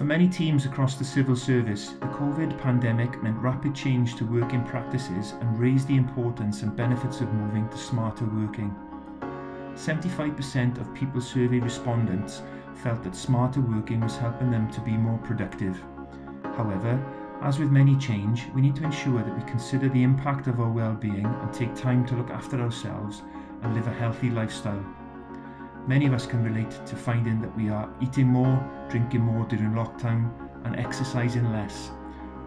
For 0.00 0.06
many 0.06 0.30
teams 0.30 0.64
across 0.64 0.94
the 0.94 1.04
civil 1.04 1.36
service, 1.36 1.90
the 1.90 2.06
COVID 2.06 2.58
pandemic 2.58 3.22
meant 3.22 3.36
rapid 3.36 3.74
change 3.74 4.16
to 4.16 4.24
working 4.24 4.64
practices 4.64 5.32
and 5.32 5.58
raised 5.60 5.88
the 5.88 5.96
importance 5.98 6.62
and 6.62 6.74
benefits 6.74 7.20
of 7.20 7.30
moving 7.34 7.68
to 7.68 7.76
smarter 7.76 8.24
working. 8.24 8.74
75% 9.74 10.80
of 10.80 10.94
people 10.94 11.20
survey 11.20 11.58
respondents 11.58 12.40
felt 12.76 13.02
that 13.02 13.14
smarter 13.14 13.60
working 13.60 14.00
was 14.00 14.16
helping 14.16 14.50
them 14.50 14.70
to 14.70 14.80
be 14.80 14.92
more 14.92 15.18
productive. 15.18 15.78
However, 16.56 16.98
as 17.42 17.58
with 17.58 17.70
many 17.70 17.94
change, 17.96 18.46
we 18.54 18.62
need 18.62 18.76
to 18.76 18.84
ensure 18.84 19.22
that 19.22 19.36
we 19.36 19.50
consider 19.50 19.90
the 19.90 20.02
impact 20.02 20.46
of 20.46 20.60
our 20.60 20.70
well-being 20.70 21.26
and 21.26 21.52
take 21.52 21.74
time 21.74 22.06
to 22.06 22.16
look 22.16 22.30
after 22.30 22.58
ourselves 22.58 23.20
and 23.60 23.74
live 23.74 23.86
a 23.86 23.92
healthy 23.92 24.30
lifestyle. 24.30 24.82
Many 25.86 26.06
of 26.06 26.12
us 26.12 26.26
can 26.26 26.44
relate 26.44 26.70
to 26.86 26.96
finding 26.96 27.40
that 27.40 27.56
we 27.56 27.70
are 27.70 27.88
eating 28.00 28.26
more, 28.26 28.62
drinking 28.90 29.22
more 29.22 29.44
during 29.46 29.72
lockdown, 29.72 30.30
and 30.64 30.76
exercising 30.76 31.50
less, 31.52 31.90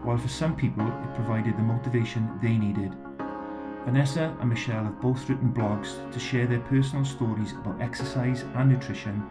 while 0.04 0.18
for 0.18 0.28
some 0.28 0.56
people 0.56 0.86
it 0.88 1.16
provided 1.16 1.58
the 1.58 1.64
motivation 1.64 2.30
they 2.42 2.58
needed. 2.58 2.96
Vanessa 3.86 4.36
and 4.40 4.50
Michelle 4.50 4.86
have 4.86 5.02
both 5.02 5.28
written 5.28 5.52
blogs 5.52 6.10
to 6.12 6.20
share 6.20 6.48
their 6.48 6.62
personal 6.62 7.04
stories 7.04 7.52
about 7.54 7.82
exercise 7.82 8.44
and 8.56 8.70
nutrition 8.70 9.24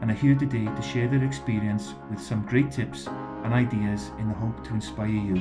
and 0.00 0.10
are 0.10 0.14
here 0.14 0.34
today 0.34 0.64
to 0.64 0.82
share 0.82 1.06
their 1.06 1.22
experience 1.22 1.94
with 2.10 2.20
some 2.20 2.44
great 2.46 2.72
tips 2.72 3.06
and 3.44 3.52
ideas 3.52 4.10
in 4.18 4.28
the 4.28 4.34
hope 4.34 4.64
to 4.64 4.74
inspire 4.74 5.06
you. 5.06 5.40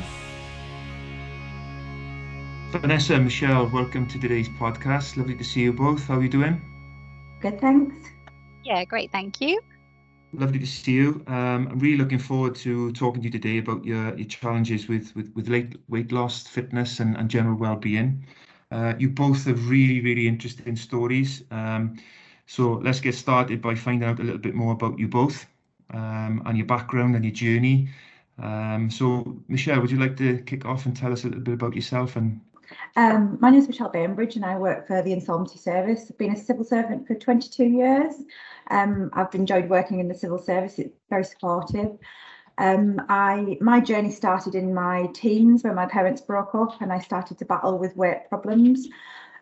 Vanessa 2.71 3.15
and 3.15 3.23
Michelle, 3.23 3.67
welcome 3.69 4.05
to 4.07 4.19
today's 4.19 4.49
podcast. 4.49 5.17
Lovely 5.17 5.35
to 5.35 5.43
see 5.43 5.61
you 5.61 5.73
both. 5.73 6.05
How 6.05 6.17
are 6.17 6.23
you 6.23 6.29
doing? 6.29 6.78
Good, 7.41 7.61
thanks. 7.61 7.95
Yeah, 8.63 8.83
great, 8.83 9.11
thank 9.11 9.39
you. 9.39 9.61
Lovely 10.33 10.59
to 10.59 10.65
see 10.67 10.91
you. 10.91 11.23
Um, 11.27 11.67
I'm 11.71 11.79
really 11.79 11.97
looking 11.97 12.19
forward 12.19 12.53
to 12.55 12.91
talking 12.91 13.21
to 13.21 13.27
you 13.27 13.31
today 13.31 13.57
about 13.57 13.83
your, 13.83 14.15
your 14.15 14.27
challenges 14.27 14.87
with, 14.87 15.15
with, 15.15 15.31
with 15.35 15.47
late, 15.47 15.77
weight 15.87 16.11
loss, 16.11 16.45
fitness, 16.45 16.99
and, 16.99 17.17
and 17.17 17.29
general 17.29 17.57
well-being. 17.57 18.25
Uh, 18.71 18.93
you 18.99 19.09
both 19.09 19.45
have 19.45 19.69
really, 19.69 20.01
really 20.01 20.27
interesting 20.27 20.75
stories. 20.75 21.43
Um, 21.49 21.97
so 22.45 22.73
let's 22.73 22.99
get 22.99 23.15
started 23.15 23.61
by 23.61 23.73
finding 23.73 24.07
out 24.07 24.19
a 24.19 24.23
little 24.23 24.39
bit 24.39 24.53
more 24.53 24.73
about 24.73 24.99
you 24.99 25.07
both 25.07 25.47
um, 25.91 26.43
and 26.45 26.57
your 26.57 26.67
background 26.67 27.15
and 27.15 27.25
your 27.25 27.33
journey. 27.33 27.89
Um, 28.37 28.89
so, 28.91 29.41
Michelle, 29.47 29.81
would 29.81 29.91
you 29.91 29.99
like 29.99 30.15
to 30.17 30.39
kick 30.39 30.65
off 30.65 30.85
and 30.85 30.95
tell 30.95 31.11
us 31.11 31.23
a 31.23 31.27
little 31.27 31.43
bit 31.43 31.55
about 31.55 31.75
yourself 31.75 32.15
and 32.15 32.39
um, 32.95 33.37
my 33.39 33.49
name 33.49 33.59
is 33.59 33.67
Michelle 33.67 33.89
Bainbridge 33.89 34.35
and 34.35 34.45
I 34.45 34.57
work 34.57 34.87
for 34.87 35.01
the 35.01 35.13
Insolvency 35.13 35.57
Service. 35.57 36.07
I've 36.09 36.17
been 36.17 36.33
a 36.33 36.37
civil 36.37 36.63
servant 36.63 37.07
for 37.07 37.15
22 37.15 37.63
years. 37.63 38.15
Um, 38.69 39.09
I've 39.13 39.33
enjoyed 39.35 39.69
working 39.69 39.99
in 39.99 40.07
the 40.07 40.15
civil 40.15 40.39
service. 40.39 40.79
It's 40.79 40.95
very 41.09 41.23
supportive. 41.23 41.97
Um, 42.57 43.01
I 43.07 43.57
my 43.61 43.79
journey 43.79 44.11
started 44.11 44.53
in 44.53 44.73
my 44.73 45.07
teens 45.13 45.63
when 45.63 45.75
my 45.75 45.85
parents 45.85 46.21
broke 46.21 46.53
up 46.53 46.81
and 46.81 46.91
I 46.91 46.99
started 46.99 47.37
to 47.37 47.45
battle 47.45 47.77
with 47.77 47.95
weight 47.95 48.27
problems. 48.27 48.87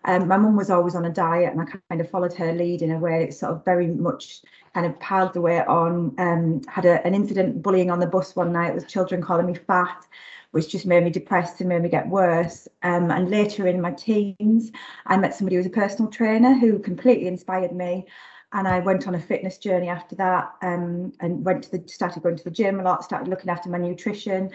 Um, 0.05 0.27
my 0.27 0.37
mum 0.37 0.55
was 0.55 0.69
always 0.69 0.95
on 0.95 1.05
a 1.05 1.11
diet 1.11 1.51
and 1.51 1.61
I 1.61 1.65
kind 1.89 2.01
of 2.01 2.09
followed 2.09 2.33
her 2.33 2.53
lead 2.53 2.81
in 2.81 2.91
a 2.91 2.99
way. 2.99 3.23
It 3.23 3.33
sort 3.33 3.51
of 3.53 3.65
very 3.65 3.87
much 3.87 4.41
kind 4.73 4.85
of 4.85 4.99
piled 4.99 5.33
the 5.33 5.41
weight 5.41 5.67
on. 5.67 6.13
Um, 6.17 6.61
had 6.67 6.85
a, 6.85 7.05
an 7.05 7.15
incident 7.15 7.61
bullying 7.61 7.91
on 7.91 7.99
the 7.99 8.07
bus 8.07 8.35
one 8.35 8.53
night 8.53 8.75
with 8.75 8.87
children 8.87 9.21
calling 9.21 9.45
me 9.45 9.55
fat 9.55 10.05
which 10.51 10.69
just 10.69 10.85
made 10.85 11.03
me 11.03 11.09
depressed 11.09 11.59
and 11.59 11.69
made 11.69 11.81
me 11.81 11.89
get 11.89 12.07
worse. 12.07 12.67
Um, 12.83 13.11
and 13.11 13.29
later 13.29 13.67
in 13.67 13.81
my 13.81 13.91
teens, 13.91 14.71
I 15.05 15.17
met 15.17 15.35
somebody 15.35 15.55
who 15.55 15.59
was 15.59 15.67
a 15.67 15.71
personal 15.71 16.09
trainer 16.09 16.53
who 16.53 16.79
completely 16.79 17.27
inspired 17.27 17.73
me. 17.73 18.05
And 18.53 18.67
I 18.67 18.79
went 18.79 19.07
on 19.07 19.15
a 19.15 19.19
fitness 19.19 19.57
journey 19.57 19.89
after 19.89 20.15
that 20.15 20.53
um, 20.61 21.11
and 21.19 21.45
went 21.45 21.65
to 21.65 21.71
the 21.77 21.87
started 21.87 22.23
going 22.23 22.37
to 22.37 22.43
the 22.43 22.51
gym 22.51 22.79
a 22.79 22.83
lot, 22.83 23.03
started 23.03 23.27
looking 23.27 23.49
after 23.49 23.69
my 23.69 23.77
nutrition. 23.77 24.51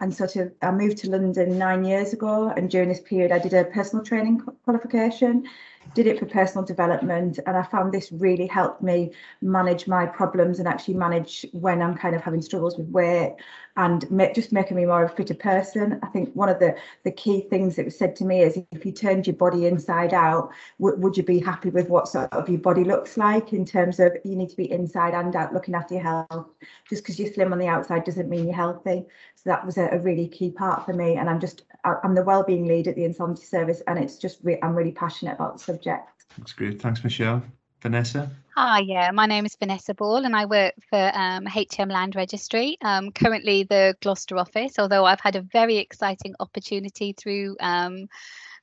And 0.00 0.14
sort 0.14 0.36
of, 0.36 0.52
I 0.60 0.70
moved 0.70 0.98
to 0.98 1.10
London 1.10 1.56
nine 1.58 1.84
years 1.84 2.12
ago. 2.12 2.52
And 2.56 2.68
during 2.68 2.88
this 2.88 3.00
period, 3.00 3.32
I 3.32 3.38
did 3.38 3.54
a 3.54 3.64
personal 3.64 4.04
training 4.04 4.40
qualification 4.64 5.44
did 5.92 6.06
it 6.06 6.18
for 6.18 6.26
personal 6.26 6.64
development 6.64 7.38
and 7.46 7.56
i 7.56 7.62
found 7.62 7.92
this 7.92 8.10
really 8.12 8.46
helped 8.46 8.82
me 8.82 9.12
manage 9.42 9.86
my 9.86 10.06
problems 10.06 10.58
and 10.58 10.66
actually 10.66 10.94
manage 10.94 11.44
when 11.52 11.82
i'm 11.82 11.94
kind 11.94 12.16
of 12.16 12.22
having 12.22 12.40
struggles 12.40 12.78
with 12.78 12.88
weight 12.88 13.36
and 13.76 14.06
just 14.34 14.52
making 14.52 14.76
me 14.76 14.84
more 14.84 15.04
of 15.04 15.12
a 15.12 15.16
fitter 15.16 15.34
person 15.34 15.98
i 16.02 16.06
think 16.06 16.32
one 16.34 16.48
of 16.48 16.58
the 16.58 16.74
the 17.04 17.10
key 17.10 17.40
things 17.50 17.76
that 17.76 17.84
was 17.84 17.98
said 17.98 18.14
to 18.14 18.24
me 18.24 18.40
is 18.42 18.58
if 18.72 18.86
you 18.86 18.92
turned 18.92 19.26
your 19.26 19.36
body 19.36 19.66
inside 19.66 20.14
out 20.14 20.50
w- 20.78 20.96
would 21.00 21.16
you 21.16 21.22
be 21.22 21.40
happy 21.40 21.70
with 21.70 21.88
what 21.88 22.08
sort 22.08 22.32
of 22.32 22.48
your 22.48 22.60
body 22.60 22.84
looks 22.84 23.16
like 23.16 23.52
in 23.52 23.64
terms 23.64 23.98
of 23.98 24.12
you 24.24 24.36
need 24.36 24.48
to 24.48 24.56
be 24.56 24.70
inside 24.70 25.14
and 25.14 25.34
out 25.34 25.52
looking 25.52 25.74
after 25.74 25.94
your 25.94 26.02
health 26.02 26.50
just 26.88 27.02
because 27.02 27.18
you're 27.18 27.32
slim 27.32 27.52
on 27.52 27.58
the 27.58 27.66
outside 27.66 28.04
doesn't 28.04 28.28
mean 28.28 28.44
you're 28.44 28.54
healthy 28.54 29.04
so 29.34 29.42
that 29.44 29.64
was 29.64 29.76
a, 29.76 29.88
a 29.88 29.98
really 29.98 30.28
key 30.28 30.50
part 30.50 30.84
for 30.84 30.92
me 30.92 31.16
and 31.16 31.28
i'm 31.28 31.40
just 31.40 31.62
i'm 31.84 32.14
the 32.14 32.22
well-being 32.22 32.66
lead 32.66 32.88
at 32.88 32.94
the 32.94 33.04
insolvency 33.04 33.44
service 33.44 33.82
and 33.86 33.98
it's 33.98 34.16
just 34.16 34.38
re- 34.42 34.58
i'm 34.62 34.74
really 34.74 34.92
passionate 34.92 35.34
about 35.34 35.58
the 35.58 35.64
subject. 35.64 36.10
That's 36.38 36.52
great. 36.52 36.80
Thanks, 36.80 37.02
Michelle. 37.04 37.42
Vanessa? 37.84 38.30
Hi, 38.56 38.78
yeah, 38.78 39.10
my 39.10 39.26
name 39.26 39.44
is 39.44 39.56
Vanessa 39.56 39.92
Ball 39.92 40.24
and 40.24 40.34
I 40.34 40.46
work 40.46 40.72
for 40.88 41.12
um, 41.14 41.44
HM 41.44 41.90
Land 41.90 42.16
Registry, 42.16 42.78
um, 42.80 43.12
currently 43.12 43.64
the 43.64 43.94
Gloucester 44.00 44.38
office, 44.38 44.78
although 44.78 45.04
I've 45.04 45.20
had 45.20 45.36
a 45.36 45.42
very 45.42 45.76
exciting 45.76 46.34
opportunity 46.40 47.12
through 47.12 47.58
um, 47.60 48.08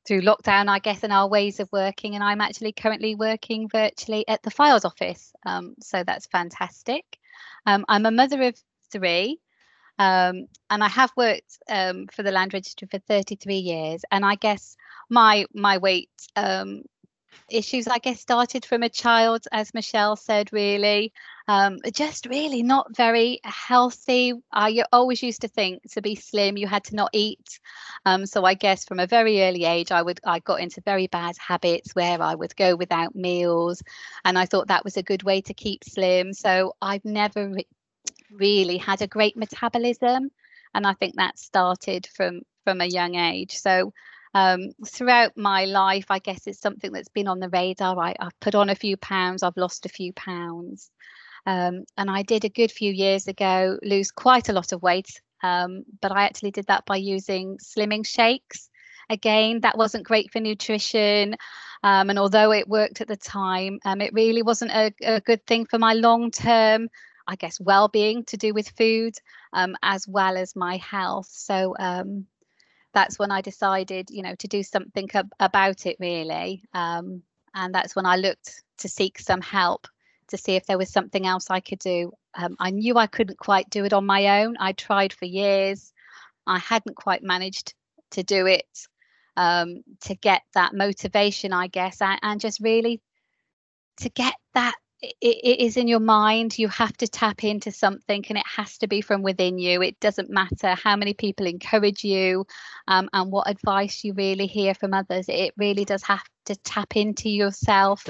through 0.08 0.22
lockdown, 0.22 0.70
I 0.70 0.80
guess, 0.80 1.04
and 1.04 1.14
our 1.14 1.30
ways 1.30 1.60
of 1.60 1.72
working. 1.72 2.16
And 2.16 2.24
I'm 2.24 2.42
actually 2.42 2.72
currently 2.72 3.14
working 3.14 3.70
virtually 3.70 4.28
at 4.28 4.42
the 4.42 4.50
Fylde 4.50 4.86
office. 4.86 5.34
Um, 5.46 5.76
so 5.80 6.04
that's 6.04 6.26
fantastic. 6.26 7.06
Um, 7.68 7.86
I'm 7.88 8.08
a 8.08 8.12
mother 8.12 8.42
of 8.42 8.56
three. 8.92 9.40
Um, 10.00 10.48
and 10.72 10.84
I 10.84 10.88
have 10.88 11.12
worked 11.16 11.60
for 11.68 12.24
the 12.24 12.32
Land 12.32 12.56
Registry 12.56 12.88
for 12.90 12.98
33 12.98 13.54
years, 13.54 14.02
and 14.10 14.26
I 14.26 14.34
guess 14.34 14.76
my 15.12 15.46
my 15.54 15.78
weight 15.78 16.10
issues 17.50 17.88
i 17.88 17.98
guess 17.98 18.20
started 18.20 18.66
from 18.66 18.84
a 18.84 18.90
child 18.90 19.46
as 19.52 19.74
michelle 19.74 20.16
said 20.16 20.52
really. 20.54 21.14
Um, 21.48 21.80
just 21.94 22.28
really 22.28 22.64
not 22.64 22.96
very 22.96 23.40
healthy. 23.44 24.34
I 24.54 24.84
always 24.94 25.22
used 25.22 25.42
to 25.42 25.50
think 25.50 25.82
to 25.92 26.02
be 26.02 26.16
slim 26.16 26.56
you 26.56 26.66
had 26.66 26.86
to 26.86 26.96
not 26.96 27.10
eat. 27.14 27.60
Um, 28.06 28.26
so 28.26 28.46
i 28.46 28.54
guess 28.54 28.86
from 28.86 29.00
a 29.00 29.08
very 29.08 29.42
early 29.42 29.66
age 29.66 29.92
i 29.92 30.02
would 30.02 30.20
i 30.24 30.40
got 30.40 30.62
into 30.62 30.82
very 30.82 31.08
bad 31.08 31.36
habits 31.38 31.94
where 31.94 32.22
i 32.22 32.36
would 32.36 32.56
go 32.56 32.76
without 32.76 33.16
meals 33.16 33.84
and 34.24 34.38
i 34.38 34.46
thought 34.46 34.68
that 34.68 34.84
was 34.84 34.98
a 34.98 35.04
good 35.04 35.24
way 35.24 35.42
to 35.42 35.54
keep 35.54 35.84
slim. 35.84 36.34
So 36.34 36.76
i've 36.82 37.06
never 37.06 37.50
re- 37.50 37.68
really 38.32 38.78
had 38.78 39.02
a 39.02 39.08
great 39.08 39.36
metabolism 39.36 40.30
and 40.74 40.88
i 40.88 40.94
think 40.94 41.16
that 41.16 41.38
started 41.38 42.08
from 42.16 42.42
from 42.64 42.82
a 42.82 42.86
young 42.86 43.16
age. 43.16 43.58
So 43.58 43.94
um, 44.34 44.72
throughout 44.86 45.38
my 45.38 45.66
life, 45.66 46.06
I 46.10 46.20
guess 46.20 46.48
it's 46.48 46.60
something 46.60 46.92
that's 46.92 47.10
been 47.10 47.28
on 47.28 47.40
the 47.40 47.50
radar. 47.50 48.00
I, 48.00 48.16
have 48.20 48.40
put 48.40 48.56
on 48.56 48.70
a 48.70 48.76
few 48.76 48.98
pounds, 48.98 49.44
I've 49.44 49.58
lost 49.58 49.86
a 49.86 49.90
few 49.90 50.14
pounds. 50.14 50.90
Um, 51.46 51.86
and 51.98 52.10
I 52.10 52.22
did 52.22 52.46
a 52.46 52.50
good 52.50 52.72
few 52.72 52.92
years 52.92 53.28
ago 53.28 53.78
lose 53.82 54.12
quite 54.12 54.50
a 54.50 54.54
lot 54.54 54.72
of 54.74 54.82
weight, 54.82 55.22
um, 55.42 55.84
but 56.02 56.12
I 56.12 56.24
actually 56.24 56.52
did 56.52 56.68
that 56.68 56.86
by 56.86 56.98
using 56.98 57.58
slimming 57.58 58.06
shakes. 58.06 58.70
Again, 59.10 59.62
that 59.62 59.78
wasn't 59.78 60.06
great 60.06 60.32
for 60.32 60.40
nutrition. 60.40 61.36
Um, 61.84 62.12
and 62.12 62.20
although 62.20 62.52
it 62.52 62.70
worked 62.70 63.02
at 63.02 63.08
the 63.08 63.18
time, 63.18 63.80
um, 63.84 64.02
it 64.02 64.14
really 64.14 64.44
wasn't 64.44 64.72
a, 64.72 64.94
a 65.02 65.20
good 65.20 65.46
thing 65.48 65.66
for 65.66 65.80
my 65.80 65.94
long 65.94 66.32
term 66.32 66.90
I 67.28 67.36
guess 67.36 67.60
well-being 67.60 68.26
to 68.26 68.38
do 68.38 68.54
with 68.54 68.70
food 68.70 69.14
um, 69.54 69.76
as 69.82 70.08
well 70.08 70.38
as 70.38 70.56
my 70.56 70.78
health. 70.78 71.30
So 71.32 71.76
um, 71.80 72.26
that's 72.94 73.18
when 73.20 73.32
I 73.32 73.42
decided, 73.42 74.10
you 74.10 74.22
know, 74.22 74.36
to 74.36 74.48
do 74.48 74.64
something 74.64 75.10
ab- 75.14 75.34
about 75.40 75.86
it 75.86 75.98
really. 76.00 76.64
Um, 76.74 77.24
and 77.54 77.74
that's 77.74 77.96
when 77.96 78.06
I 78.06 78.16
looked 78.16 78.64
to 78.80 78.90
seek 78.90 79.20
some 79.20 79.42
help 79.42 79.88
to 80.30 80.38
see 80.38 80.56
if 80.56 80.66
there 80.66 80.78
was 80.78 80.92
something 80.92 81.28
else 81.28 81.50
I 81.50 81.60
could 81.60 81.80
do. 81.80 82.14
Um, 82.36 82.56
I 82.60 82.72
knew 82.72 82.98
I 82.98 83.08
couldn't 83.08 83.38
quite 83.38 83.70
do 83.70 83.86
it 83.86 83.94
on 83.94 84.06
my 84.06 84.42
own. 84.42 84.56
I 84.60 84.72
tried 84.72 85.14
for 85.14 85.26
years. 85.26 85.92
I 86.48 86.58
hadn't 86.60 86.96
quite 86.96 87.24
managed 87.24 87.74
to 88.12 88.24
do 88.24 88.48
it 88.48 88.88
um, 89.38 89.84
to 90.02 90.16
get 90.16 90.42
that 90.54 90.74
motivation, 90.74 91.54
I 91.54 91.68
guess, 91.68 92.02
and, 92.02 92.20
and 92.22 92.40
just 92.40 92.60
really 92.60 93.02
to 93.98 94.10
get 94.10 94.34
that 94.54 94.76
it, 95.02 95.16
it 95.22 95.60
is 95.60 95.78
in 95.78 95.88
your 95.88 96.00
mind 96.00 96.58
you 96.58 96.68
have 96.68 96.96
to 96.98 97.08
tap 97.08 97.44
into 97.44 97.72
something 97.72 98.24
and 98.30 98.38
it 98.38 98.46
has 98.46 98.78
to 98.80 98.88
be 98.88 99.02
from 99.02 99.24
within 99.24 99.58
you. 99.58 99.82
It 99.82 100.00
doesn't 100.00 100.30
matter 100.30 100.76
how 100.76 100.96
many 100.96 101.14
people 101.14 101.48
encourage 101.48 102.04
you 102.04 102.46
um, 102.88 103.10
and 103.12 103.32
what 103.32 103.50
advice 103.50 104.04
you 104.04 104.14
really 104.14 104.46
hear 104.46 104.74
from 104.74 104.94
others 104.94 105.26
it 105.28 105.54
really 105.58 105.86
does 105.86 106.04
have 106.04 106.24
to 106.46 106.56
tap 106.56 106.96
into 106.96 107.30
yourself. 107.30 108.08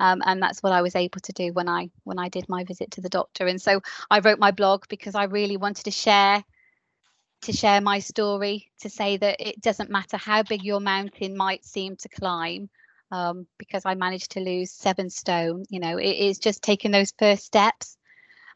Um, 0.00 0.22
and 0.24 0.42
that's 0.42 0.62
what 0.62 0.72
I 0.72 0.82
was 0.82 0.96
able 0.96 1.20
to 1.20 1.32
do 1.32 1.52
when 1.52 1.68
I 1.68 1.90
when 2.04 2.18
I 2.18 2.28
did 2.28 2.48
my 2.48 2.64
visit 2.64 2.92
to 2.92 3.00
the 3.00 3.08
doctor. 3.08 3.46
And 3.46 3.60
so 3.60 3.80
I 4.10 4.20
wrote 4.20 4.38
my 4.38 4.50
blog 4.50 4.84
because 4.88 5.14
I 5.14 5.24
really 5.24 5.56
wanted 5.56 5.84
to 5.84 5.90
share 5.90 6.42
to 7.42 7.52
share 7.52 7.80
my 7.82 7.98
story 7.98 8.70
to 8.80 8.88
say 8.88 9.18
that 9.18 9.36
it 9.38 9.60
doesn't 9.60 9.90
matter 9.90 10.16
how 10.16 10.42
big 10.42 10.64
your 10.64 10.80
mountain 10.80 11.36
might 11.36 11.64
seem 11.64 11.94
to 11.96 12.08
climb 12.08 12.70
um, 13.14 13.46
because 13.58 13.84
I 13.86 13.94
managed 13.94 14.32
to 14.32 14.40
lose 14.40 14.72
seven 14.72 15.08
stone. 15.10 15.64
You 15.70 15.80
know, 15.80 15.98
it 15.98 16.16
is 16.28 16.38
just 16.40 16.62
taking 16.62 16.92
those 16.92 17.12
first 17.18 17.44
steps. 17.46 17.96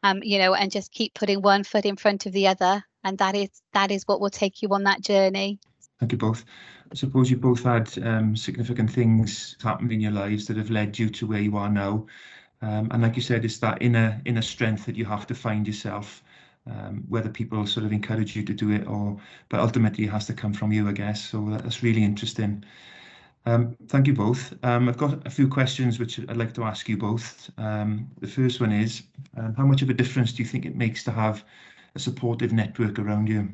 um, 0.03 0.19
you 0.23 0.39
know, 0.39 0.53
and 0.53 0.71
just 0.71 0.91
keep 0.91 1.13
putting 1.13 1.41
one 1.41 1.63
foot 1.63 1.85
in 1.85 1.95
front 1.95 2.25
of 2.25 2.33
the 2.33 2.47
other. 2.47 2.83
And 3.03 3.17
that 3.19 3.35
is 3.35 3.49
that 3.73 3.91
is 3.91 4.03
what 4.07 4.19
will 4.21 4.29
take 4.29 4.61
you 4.61 4.69
on 4.69 4.83
that 4.83 5.01
journey. 5.01 5.59
Thank 5.99 6.11
you 6.13 6.17
both. 6.17 6.45
I 6.91 6.95
suppose 6.95 7.29
you 7.31 7.37
both 7.37 7.63
had 7.63 7.89
um, 8.05 8.35
significant 8.35 8.91
things 8.91 9.57
happen 9.61 9.91
in 9.91 10.01
your 10.01 10.11
lives 10.11 10.45
that 10.47 10.57
have 10.57 10.69
led 10.71 10.97
you 10.97 11.09
to 11.09 11.27
where 11.27 11.41
you 11.41 11.57
are 11.57 11.69
now. 11.69 12.07
Um, 12.61 12.89
and 12.91 13.01
like 13.01 13.15
you 13.15 13.21
said, 13.21 13.45
it's 13.45 13.59
that 13.59 13.81
inner 13.81 14.21
inner 14.25 14.41
strength 14.41 14.85
that 14.85 14.95
you 14.95 15.05
have 15.05 15.27
to 15.27 15.35
find 15.35 15.67
yourself. 15.67 16.23
Um, 16.67 17.03
whether 17.09 17.29
people 17.29 17.65
sort 17.65 17.85
of 17.85 17.93
encourage 17.93 18.35
you 18.35 18.43
to 18.45 18.53
do 18.53 18.71
it 18.71 18.87
or, 18.87 19.17
but 19.49 19.59
ultimately 19.59 20.05
it 20.05 20.11
has 20.11 20.27
to 20.27 20.33
come 20.33 20.53
from 20.53 20.71
you, 20.71 20.87
I 20.87 20.91
guess. 20.93 21.23
So 21.29 21.49
that's 21.49 21.83
really 21.83 22.03
interesting. 22.03 22.63
Um, 23.49 23.75
thank 23.87 24.05
you 24.05 24.13
both. 24.13 24.53
Um, 24.63 24.87
I've 24.87 24.97
got 24.97 25.25
a 25.25 25.29
few 25.29 25.47
questions 25.47 25.97
which 25.97 26.19
I'd 26.19 26.37
like 26.37 26.53
to 26.53 26.63
ask 26.63 26.87
you 26.87 26.97
both. 26.97 27.49
Um, 27.57 28.07
the 28.19 28.27
first 28.27 28.61
one 28.61 28.71
is, 28.71 29.01
um, 29.37 29.55
how 29.55 29.65
much 29.65 29.81
of 29.81 29.89
a 29.89 29.93
difference 29.93 30.31
do 30.33 30.43
you 30.43 30.47
think 30.47 30.67
it 30.67 30.75
makes 30.75 31.03
to 31.05 31.11
have 31.11 31.43
a 31.95 31.99
supportive 31.99 32.53
network 32.53 32.99
around 32.99 33.27
you? 33.27 33.49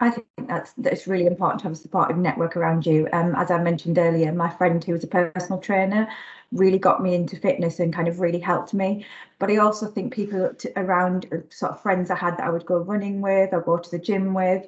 I 0.00 0.10
think 0.10 0.26
that's 0.48 0.72
that's 0.78 1.06
really 1.06 1.26
important 1.26 1.60
to 1.60 1.64
have 1.66 1.74
a 1.74 1.76
supportive 1.76 2.16
network 2.16 2.56
around 2.56 2.84
you. 2.84 3.08
Um, 3.12 3.36
as 3.36 3.52
I 3.52 3.62
mentioned 3.62 3.98
earlier, 3.98 4.32
my 4.32 4.50
friend 4.50 4.82
who 4.82 4.94
was 4.94 5.04
a 5.04 5.06
personal 5.06 5.60
trainer 5.60 6.08
really 6.50 6.78
got 6.78 7.00
me 7.00 7.14
into 7.14 7.36
fitness 7.36 7.78
and 7.78 7.94
kind 7.94 8.08
of 8.08 8.18
really 8.18 8.40
helped 8.40 8.74
me. 8.74 9.06
But 9.38 9.50
I 9.50 9.58
also 9.58 9.86
think 9.86 10.12
people 10.12 10.50
around 10.74 11.26
uh, 11.32 11.36
sort 11.50 11.72
of 11.72 11.80
friends 11.80 12.10
I 12.10 12.16
had 12.16 12.36
that 12.38 12.46
I 12.46 12.50
would 12.50 12.66
go 12.66 12.78
running 12.78 13.20
with 13.20 13.52
or 13.52 13.60
go 13.60 13.78
to 13.78 13.90
the 13.90 13.98
gym 14.00 14.34
with, 14.34 14.66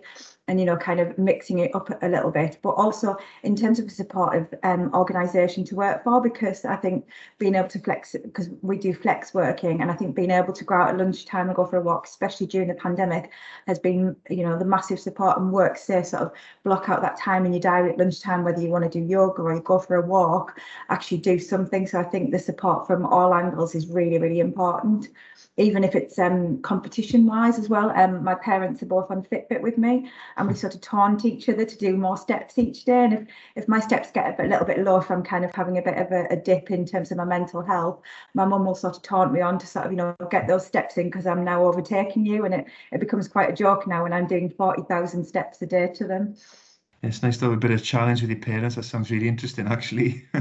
and 0.48 0.60
you 0.60 0.66
know 0.66 0.76
kind 0.76 1.00
of 1.00 1.16
mixing 1.16 1.58
it 1.58 1.74
up 1.74 1.90
a 2.02 2.08
little 2.08 2.30
bit 2.30 2.58
but 2.62 2.70
also 2.70 3.16
in 3.42 3.56
terms 3.56 3.78
of 3.78 3.86
a 3.86 3.90
supportive 3.90 4.46
um, 4.62 4.90
organization 4.94 5.64
to 5.64 5.74
work 5.74 6.04
for 6.04 6.20
because 6.20 6.64
i 6.64 6.76
think 6.76 7.04
being 7.38 7.54
able 7.54 7.68
to 7.68 7.78
flex 7.78 8.14
because 8.22 8.50
we 8.62 8.76
do 8.76 8.92
flex 8.92 9.32
working 9.32 9.80
and 9.80 9.90
i 9.90 9.94
think 9.94 10.14
being 10.14 10.30
able 10.30 10.52
to 10.52 10.64
go 10.64 10.74
out 10.74 10.90
at 10.90 10.98
lunchtime 10.98 11.48
and 11.48 11.56
go 11.56 11.64
for 11.64 11.76
a 11.76 11.80
walk 11.80 12.06
especially 12.06 12.46
during 12.46 12.68
the 12.68 12.74
pandemic 12.74 13.30
has 13.66 13.78
been 13.78 14.14
you 14.28 14.44
know 14.44 14.58
the 14.58 14.64
massive 14.64 15.00
support 15.00 15.38
and 15.38 15.50
work 15.50 15.76
say 15.78 16.02
sort 16.02 16.22
of 16.22 16.32
block 16.62 16.88
out 16.88 17.00
that 17.00 17.18
time 17.18 17.46
in 17.46 17.52
your 17.52 17.60
diary 17.60 17.90
at 17.90 17.98
lunchtime 17.98 18.44
whether 18.44 18.60
you 18.60 18.68
want 18.68 18.84
to 18.84 18.90
do 18.90 19.04
yoga 19.04 19.42
or 19.42 19.54
you 19.54 19.60
go 19.60 19.78
for 19.78 19.96
a 19.96 20.06
walk 20.06 20.58
actually 20.90 21.18
do 21.18 21.38
something 21.38 21.86
so 21.86 21.98
i 21.98 22.04
think 22.04 22.30
the 22.30 22.38
support 22.38 22.86
from 22.86 23.06
all 23.06 23.34
angles 23.34 23.74
is 23.74 23.86
really 23.86 24.18
really 24.18 24.40
important 24.40 25.08
even 25.56 25.84
if 25.84 25.94
it's 25.94 26.18
um, 26.18 26.60
competition 26.62 27.26
wise 27.26 27.58
as 27.58 27.68
well. 27.68 27.90
Um, 27.90 28.24
my 28.24 28.34
parents 28.34 28.82
are 28.82 28.86
both 28.86 29.10
on 29.10 29.22
Fitbit 29.22 29.60
with 29.60 29.78
me, 29.78 30.10
and 30.36 30.48
we 30.48 30.54
sort 30.54 30.74
of 30.74 30.80
taunt 30.80 31.24
each 31.24 31.48
other 31.48 31.64
to 31.64 31.78
do 31.78 31.96
more 31.96 32.16
steps 32.16 32.58
each 32.58 32.84
day. 32.84 33.04
And 33.04 33.12
if 33.12 33.26
if 33.56 33.68
my 33.68 33.80
steps 33.80 34.10
get 34.10 34.38
a, 34.38 34.44
little 34.44 34.66
bit 34.66 34.80
low, 34.80 34.98
if 34.98 35.10
I'm 35.10 35.22
kind 35.22 35.44
of 35.44 35.54
having 35.54 35.78
a 35.78 35.82
bit 35.82 35.96
of 35.96 36.12
a, 36.12 36.26
a 36.30 36.36
dip 36.36 36.70
in 36.70 36.84
terms 36.84 37.10
of 37.10 37.18
my 37.18 37.24
mental 37.24 37.62
health, 37.62 38.00
my 38.34 38.44
mum 38.44 38.64
will 38.64 38.74
sort 38.74 38.96
of 38.96 39.02
taunt 39.02 39.32
me 39.32 39.40
on 39.40 39.58
to 39.58 39.66
sort 39.66 39.86
of 39.86 39.92
you 39.92 39.98
know 39.98 40.16
get 40.30 40.46
those 40.46 40.66
steps 40.66 40.96
in 40.96 41.06
because 41.06 41.26
I'm 41.26 41.44
now 41.44 41.64
overtaking 41.64 42.26
you, 42.26 42.44
and 42.44 42.54
it 42.54 42.66
it 42.92 43.00
becomes 43.00 43.28
quite 43.28 43.50
a 43.50 43.54
joke 43.54 43.86
now 43.86 44.02
when 44.02 44.12
I'm 44.12 44.26
doing 44.26 44.50
forty 44.50 44.82
thousand 44.82 45.24
steps 45.24 45.62
a 45.62 45.66
day 45.66 45.92
to 45.94 46.06
them. 46.06 46.36
It's 47.02 47.22
nice 47.22 47.36
to 47.38 47.46
have 47.46 47.54
a 47.54 47.58
bit 47.58 47.70
of 47.70 47.82
challenge 47.82 48.22
with 48.22 48.30
your 48.30 48.40
parents. 48.40 48.76
That 48.76 48.84
sounds 48.84 49.10
really 49.10 49.28
interesting, 49.28 49.66
actually. 49.66 50.24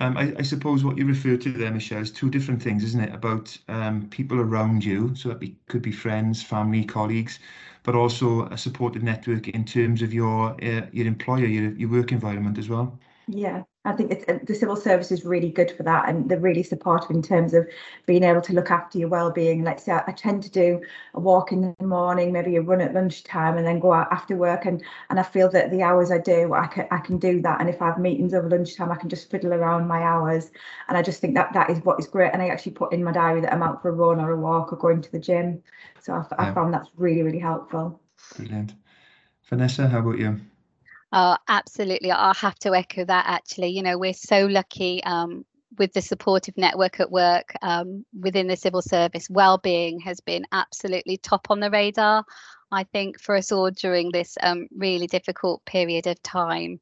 Um, 0.00 0.16
I, 0.16 0.34
I, 0.36 0.42
suppose 0.42 0.82
what 0.82 0.98
you 0.98 1.06
refer 1.06 1.36
to 1.36 1.52
there, 1.52 1.70
Michelle, 1.70 2.02
is 2.02 2.10
two 2.10 2.28
different 2.28 2.60
things, 2.60 2.82
isn't 2.82 3.00
it? 3.00 3.14
About 3.14 3.56
um, 3.68 4.08
people 4.08 4.40
around 4.40 4.84
you, 4.84 5.14
so 5.14 5.28
that 5.28 5.38
be, 5.38 5.56
could 5.68 5.82
be 5.82 5.92
friends, 5.92 6.42
family, 6.42 6.84
colleagues, 6.84 7.38
but 7.84 7.94
also 7.94 8.46
a 8.46 8.58
supportive 8.58 9.02
network 9.02 9.48
in 9.48 9.64
terms 9.64 10.02
of 10.02 10.12
your 10.14 10.52
uh, 10.64 10.88
your 10.92 11.06
employer, 11.06 11.46
your 11.46 11.72
your 11.74 11.90
work 11.90 12.12
environment 12.12 12.58
as 12.58 12.68
well. 12.68 12.98
Yeah, 13.26 13.64
I 13.84 13.92
think 13.92 14.12
it's, 14.12 14.24
uh, 14.28 14.38
the 14.44 14.54
civil 14.54 14.76
service 14.76 15.10
is 15.10 15.24
really 15.24 15.50
good 15.50 15.72
for 15.72 15.82
that, 15.82 16.08
and 16.08 16.28
they're 16.28 16.38
really 16.38 16.62
supportive 16.62 17.10
in 17.10 17.20
terms 17.20 17.52
of 17.52 17.66
being 18.06 18.22
able 18.22 18.40
to 18.42 18.52
look 18.52 18.70
after 18.70 18.96
your 18.96 19.08
well-being. 19.08 19.64
Let's 19.64 19.84
say 19.84 19.90
I, 19.92 20.04
I 20.06 20.12
tend 20.12 20.44
to 20.44 20.50
do 20.50 20.80
a 21.14 21.20
walk 21.20 21.50
in 21.50 21.74
the 21.80 21.86
morning, 21.86 22.30
maybe 22.32 22.54
a 22.54 22.62
run 22.62 22.80
at 22.80 22.94
lunchtime, 22.94 23.56
and 23.56 23.66
then 23.66 23.80
go 23.80 23.92
out 23.92 24.12
after 24.12 24.36
work. 24.36 24.66
And 24.66 24.84
and 25.10 25.18
I 25.18 25.24
feel 25.24 25.48
that 25.50 25.72
the 25.72 25.82
hours 25.82 26.12
I 26.12 26.18
do, 26.18 26.54
I 26.54 26.68
can 26.68 26.86
I 26.92 26.98
can 26.98 27.18
do 27.18 27.42
that. 27.42 27.60
And 27.60 27.68
if 27.68 27.82
I 27.82 27.86
have 27.86 27.98
meetings 27.98 28.34
over 28.34 28.48
lunchtime, 28.48 28.92
I 28.92 28.96
can 28.96 29.08
just 29.08 29.30
fiddle 29.30 29.52
around 29.52 29.88
my 29.88 30.02
hours. 30.02 30.52
And 30.88 30.96
I 30.96 31.02
just 31.02 31.20
think 31.20 31.34
that 31.34 31.52
that 31.52 31.68
is 31.68 31.80
what 31.80 31.98
is 31.98 32.06
great. 32.06 32.30
And 32.32 32.40
I 32.40 32.48
actually 32.48 32.72
put 32.72 32.92
in 32.92 33.02
my 33.02 33.10
diary 33.10 33.40
that 33.40 33.52
I'm 33.52 33.64
out 33.64 33.82
for 33.82 33.88
a 33.88 33.92
run 33.92 34.20
or 34.20 34.30
a 34.30 34.36
walk 34.36 34.72
or 34.72 34.76
going 34.76 35.02
to 35.02 35.10
the 35.10 35.18
gym. 35.18 35.60
So 36.00 36.12
I, 36.12 36.18
yeah. 36.18 36.50
I 36.50 36.54
found 36.54 36.72
that's 36.72 36.90
really 36.96 37.22
really 37.22 37.40
helpful. 37.40 38.00
Brilliant, 38.36 38.74
Vanessa. 39.48 39.88
How 39.88 39.98
about 39.98 40.18
you? 40.18 40.40
Oh, 41.12 41.36
absolutely. 41.48 42.10
I'll 42.10 42.34
have 42.34 42.58
to 42.60 42.74
echo 42.74 43.04
that 43.04 43.24
actually. 43.28 43.68
You 43.68 43.82
know, 43.82 43.98
we're 43.98 44.14
so 44.14 44.46
lucky 44.46 45.04
um, 45.04 45.44
with 45.78 45.92
the 45.92 46.00
supportive 46.00 46.56
network 46.56 47.00
at 47.00 47.10
work 47.10 47.52
um, 47.60 48.04
within 48.18 48.46
the 48.46 48.56
civil 48.56 48.80
service. 48.80 49.28
Well-being 49.28 50.00
has 50.00 50.20
been 50.20 50.46
absolutely 50.52 51.18
top 51.18 51.50
on 51.50 51.60
the 51.60 51.70
radar, 51.70 52.24
I 52.70 52.84
think, 52.84 53.20
for 53.20 53.36
us 53.36 53.52
all 53.52 53.70
during 53.70 54.10
this 54.10 54.38
um, 54.42 54.68
really 54.76 55.06
difficult 55.06 55.64
period 55.66 56.06
of 56.06 56.22
time. 56.22 56.80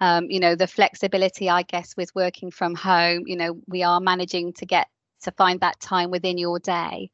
Um, 0.00 0.26
you 0.30 0.40
know, 0.40 0.54
the 0.54 0.66
flexibility, 0.66 1.50
I 1.50 1.62
guess, 1.62 1.96
with 1.96 2.14
working 2.14 2.50
from 2.50 2.74
home, 2.74 3.24
you 3.26 3.36
know, 3.36 3.60
we 3.66 3.82
are 3.82 4.00
managing 4.00 4.52
to 4.54 4.66
get 4.66 4.88
to 5.22 5.32
find 5.32 5.60
that 5.60 5.80
time 5.80 6.10
within 6.10 6.38
your 6.38 6.58
day. 6.58 7.10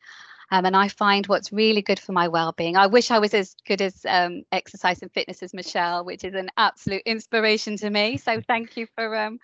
Um, 0.52 0.66
and 0.66 0.76
I 0.76 0.88
find 0.88 1.26
what's 1.28 1.50
really 1.50 1.81
good 1.81 1.99
for 1.99 2.12
my 2.12 2.28
well-being. 2.28 2.76
I 2.76 2.87
wish 2.87 3.10
I 3.10 3.19
was 3.19 3.32
as 3.32 3.56
good 3.66 3.81
as 3.81 4.04
um, 4.06 4.43
exercise 4.52 5.00
and 5.00 5.10
fitness 5.10 5.43
as 5.43 5.54
Michelle, 5.54 6.04
which 6.04 6.25
is 6.25 6.34
an 6.34 6.50
absolute 6.58 7.00
inspiration 7.06 7.78
to 7.78 7.88
me. 7.88 8.19
So 8.19 8.43
thank 8.46 8.76
you 8.76 8.87
for 8.94 9.16
um, 9.16 9.38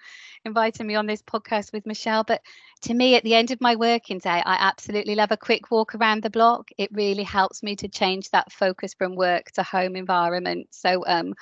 inviting 0.44 0.86
me 0.86 0.96
on 0.96 1.06
this 1.06 1.22
podcast 1.22 1.72
with 1.72 1.86
Michelle. 1.86 2.24
But 2.24 2.42
to 2.82 2.92
me, 2.92 3.16
at 3.16 3.24
the 3.24 3.34
end 3.34 3.50
of 3.52 3.60
my 3.62 3.74
working 3.74 4.18
day, 4.18 4.42
I 4.44 4.56
absolutely 4.60 5.14
love 5.14 5.32
a 5.32 5.38
quick 5.38 5.70
walk 5.70 5.94
around 5.94 6.22
the 6.22 6.28
block. 6.28 6.68
It 6.76 6.90
really 6.92 7.24
helps 7.24 7.62
me 7.62 7.74
to 7.76 7.88
change 7.88 8.28
that 8.30 8.52
focus 8.52 8.92
from 8.92 9.16
work 9.16 9.50
to 9.52 9.62
home 9.62 9.96
environment. 9.96 10.68
So 10.72 11.04
um, 11.06 11.32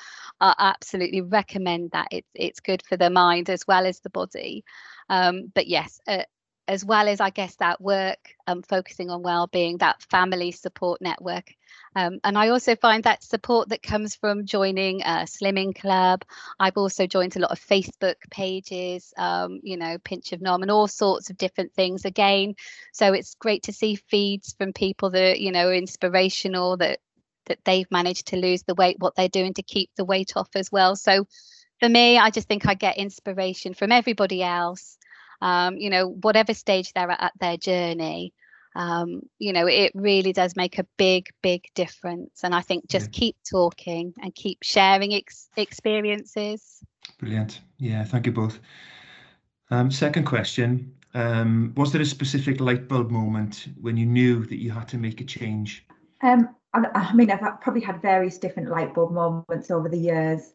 I 0.41 0.55
absolutely 0.59 1.23
recommend 1.23 1.91
that. 1.91 2.07
It's 2.13 2.31
it's 2.35 2.61
good 2.61 2.85
for 2.89 2.97
the 2.97 3.11
mind 3.11 3.51
as 3.51 3.67
well 3.67 3.85
as 3.85 3.99
the 3.99 4.11
body. 4.11 4.65
Um, 5.09 5.51
but 5.53 5.67
yes, 5.67 6.01
uh, 6.07 6.23
as 6.69 6.85
well 6.85 7.09
as 7.09 7.21
I 7.21 7.31
guess 7.31 7.55
that 7.57 7.81
work, 7.81 8.35
um, 8.47 8.63
focusing 8.63 9.11
on 9.11 9.23
well-being, 9.23 9.79
that 9.79 10.03
family 10.03 10.51
support 10.53 11.01
network. 11.01 11.55
Um, 11.95 12.19
and 12.25 12.37
I 12.37 12.49
also 12.49 12.77
find 12.77 13.05
that 13.05 13.23
support 13.23 13.69
that 13.71 13.83
comes 13.83 14.15
from 14.15 14.45
joining 14.47 15.03
a 15.03 15.27
Slimming 15.27 15.79
Club. 15.79 16.25
I've 16.59 16.77
also 16.77 17.07
joined 17.07 17.37
a 17.37 17.41
lot 17.41 17.53
of 17.53 17.61
Facebook 17.61 18.17
pages, 18.31 19.15
um, 19.17 19.61
you 19.63 19.77
know, 19.77 19.97
Pinch 19.99 20.33
of 20.33 20.43
Nom 20.43 20.63
and 20.63 20.71
all 20.71 20.89
sorts 20.89 21.31
of 21.31 21.39
different 21.39 21.73
things 21.73 22.05
again. 22.05 22.55
So 22.93 23.13
it's 23.13 23.35
great 23.35 23.63
to 23.65 23.73
see 23.73 23.95
feeds 23.95 24.55
from 24.59 24.73
people 24.73 25.11
that, 25.11 25.41
you 25.41 25.53
know, 25.53 25.69
are 25.69 25.75
inspirational, 25.75 26.77
that 26.79 26.99
that 27.47 27.59
they've 27.65 27.91
managed 27.93 28.27
to 28.27 28.37
lose 28.37 28.65
the 28.65 28.75
weight, 28.75 28.97
what 28.99 29.15
they're 29.15 29.29
doing 29.29 29.55
to 29.55 29.63
keep 29.63 29.91
the 29.97 30.05
weight 30.05 30.33
off 30.37 30.49
as 30.57 30.71
well. 30.73 30.97
So 30.97 31.27
for 31.79 31.89
me, 31.89 32.19
I 32.19 32.31
just 32.31 32.49
think 32.49 32.67
I 32.67 32.75
get 32.75 32.97
inspiration 32.97 33.73
from 33.73 33.93
everybody 33.93 34.43
else 34.43 34.99
um, 35.41 35.77
you 35.77 35.91
know, 35.91 36.09
whatever 36.09 36.55
stage 36.55 36.93
they're 36.93 37.11
at, 37.11 37.23
at 37.23 37.33
their 37.41 37.57
journey. 37.57 38.33
Um, 38.75 39.23
you 39.39 39.55
know, 39.55 39.67
it 39.67 39.93
really 39.95 40.35
does 40.35 40.55
make 40.55 40.79
a 40.79 40.85
big, 40.99 41.29
big 41.43 41.65
difference. 41.75 42.45
And 42.45 42.55
I 42.55 42.61
think 42.61 42.89
just 42.89 43.07
yeah. 43.07 43.19
keep 43.19 43.37
talking 43.51 44.13
and 44.23 44.35
keep 44.35 44.59
sharing 44.63 45.15
ex- 45.15 45.49
experiences. 45.57 46.85
Brilliant. 47.19 47.61
Yeah, 47.79 48.05
thank 48.05 48.27
you 48.27 48.33
both. 48.33 48.59
Um, 49.71 49.91
second 49.91 50.25
question 50.25 50.93
um, 51.15 51.73
Was 51.77 51.93
there 51.93 52.03
a 52.03 52.07
specific 52.07 52.61
light 52.61 52.87
bulb 52.87 53.11
moment 53.11 53.69
when 53.81 53.97
you 53.97 54.05
knew 54.05 54.45
that 54.45 54.61
you 54.61 54.71
had 54.71 54.89
to 54.89 54.99
make 54.99 55.21
a 55.23 55.25
change? 55.25 55.87
Um, 56.23 56.55
I, 56.75 56.87
I 56.95 57.15
mean, 57.15 57.31
I've 57.31 57.61
probably 57.61 57.81
had 57.81 58.03
various 58.03 58.37
different 58.39 58.69
light 58.69 58.95
bulb 58.95 59.13
moments 59.13 59.71
over 59.71 59.89
the 59.89 59.99
years. 59.99 60.53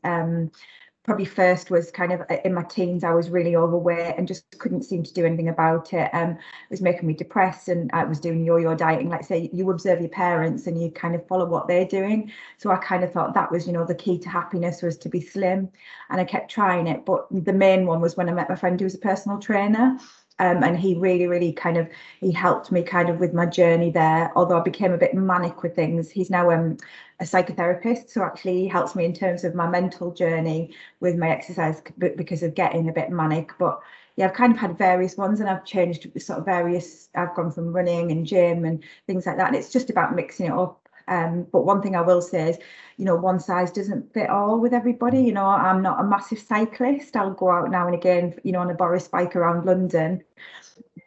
Probably 1.03 1.25
first 1.25 1.71
was 1.71 1.89
kind 1.89 2.11
of 2.11 2.21
uh, 2.29 2.37
in 2.45 2.53
my 2.53 2.61
teens 2.61 3.03
i 3.03 3.11
was 3.11 3.31
really 3.31 3.55
overweight 3.55 4.13
and 4.17 4.27
just 4.27 4.45
couldn't 4.59 4.83
seem 4.83 5.01
to 5.01 5.13
do 5.13 5.25
anything 5.25 5.49
about 5.49 5.93
it. 5.93 6.09
Um, 6.13 6.31
it 6.31 6.69
was 6.69 6.81
making 6.81 7.07
me 7.07 7.15
depressed 7.15 7.69
and 7.69 7.89
i 7.91 8.03
was 8.03 8.19
doing 8.19 8.45
yo-yo 8.45 8.75
dieting. 8.75 9.09
Like 9.09 9.23
say 9.23 9.49
you 9.51 9.71
observe 9.71 9.99
your 9.99 10.09
parents 10.09 10.67
and 10.67 10.79
you 10.81 10.91
kind 10.91 11.15
of 11.15 11.25
follow 11.27 11.45
what 11.45 11.67
they're 11.67 11.87
doing. 11.87 12.31
So 12.57 12.69
i 12.69 12.77
kind 12.77 13.03
of 13.03 13.11
thought 13.11 13.33
that 13.33 13.51
was 13.51 13.65
you 13.65 13.73
know 13.73 13.85
the 13.85 13.95
key 13.95 14.19
to 14.19 14.29
happiness 14.29 14.83
was 14.83 14.97
to 14.99 15.09
be 15.09 15.21
slim 15.21 15.69
and 16.09 16.21
i 16.21 16.23
kept 16.23 16.51
trying 16.51 16.87
it. 16.87 17.03
But 17.05 17.25
the 17.31 17.53
main 17.53 17.87
one 17.87 17.99
was 18.01 18.15
when 18.15 18.29
i 18.29 18.33
met 18.33 18.49
my 18.49 18.55
friend 18.55 18.79
who 18.79 18.85
was 18.85 18.95
a 18.95 18.99
personal 18.99 19.39
trainer 19.39 19.97
um, 20.41 20.63
and 20.63 20.77
he 20.77 20.95
really 20.95 21.27
really 21.27 21.53
kind 21.53 21.77
of 21.77 21.87
he 22.19 22.31
helped 22.31 22.71
me 22.71 22.81
kind 22.81 23.09
of 23.09 23.19
with 23.19 23.33
my 23.33 23.45
journey 23.45 23.91
there. 23.91 24.31
Although 24.35 24.59
i 24.59 24.63
became 24.63 24.91
a 24.91 24.97
bit 24.97 25.13
manic 25.13 25.61
with 25.63 25.75
things 25.75 26.09
he's 26.09 26.29
now 26.31 26.49
um, 26.51 26.77
a 27.19 27.23
psychotherapist. 27.23 28.09
So 28.09 28.23
actually 28.23 28.61
he 28.61 28.67
helps 28.67 28.95
me 28.95 29.05
in 29.05 29.13
terms 29.13 29.43
of 29.43 29.55
my 29.55 29.69
mental 29.69 30.11
journey 30.11 30.73
with 30.99 31.15
my 31.15 31.29
exercise 31.29 31.81
because 31.97 32.43
of 32.43 32.55
getting 32.55 32.89
a 32.89 32.93
bit 32.93 33.11
manic. 33.11 33.51
But 33.59 33.79
yeah 34.17 34.25
i've 34.25 34.33
kind 34.33 34.51
of 34.51 34.59
had 34.59 34.77
various 34.77 35.15
ones 35.15 35.39
and 35.39 35.49
i've 35.49 35.63
changed 35.63 36.05
sort 36.21 36.39
of 36.39 36.43
various 36.45 37.07
i've 37.15 37.33
gone 37.33 37.49
from 37.49 37.71
running 37.71 38.11
and 38.11 38.25
gym 38.25 38.65
and 38.65 38.83
things 39.07 39.25
like 39.25 39.37
that. 39.37 39.47
And 39.47 39.55
it's 39.55 39.71
just 39.71 39.89
about 39.91 40.15
mixing 40.15 40.47
it 40.47 40.51
up 40.53 40.80
um, 41.11 41.45
but 41.51 41.65
one 41.65 41.81
thing 41.81 41.95
I 41.95 42.01
will 42.01 42.21
say 42.21 42.51
is, 42.51 42.57
you 42.97 43.05
know, 43.05 43.15
one 43.15 43.39
size 43.39 43.71
doesn't 43.71 44.13
fit 44.13 44.29
all 44.29 44.59
with 44.59 44.73
everybody. 44.73 45.21
You 45.21 45.33
know, 45.33 45.45
I'm 45.45 45.81
not 45.81 45.99
a 45.99 46.03
massive 46.03 46.39
cyclist. 46.39 47.15
I'll 47.15 47.33
go 47.33 47.51
out 47.51 47.69
now 47.69 47.85
and 47.85 47.95
again, 47.95 48.33
you 48.43 48.53
know, 48.53 48.59
on 48.59 48.71
a 48.71 48.73
Boris 48.73 49.07
bike 49.07 49.35
around 49.35 49.65
London. 49.65 50.23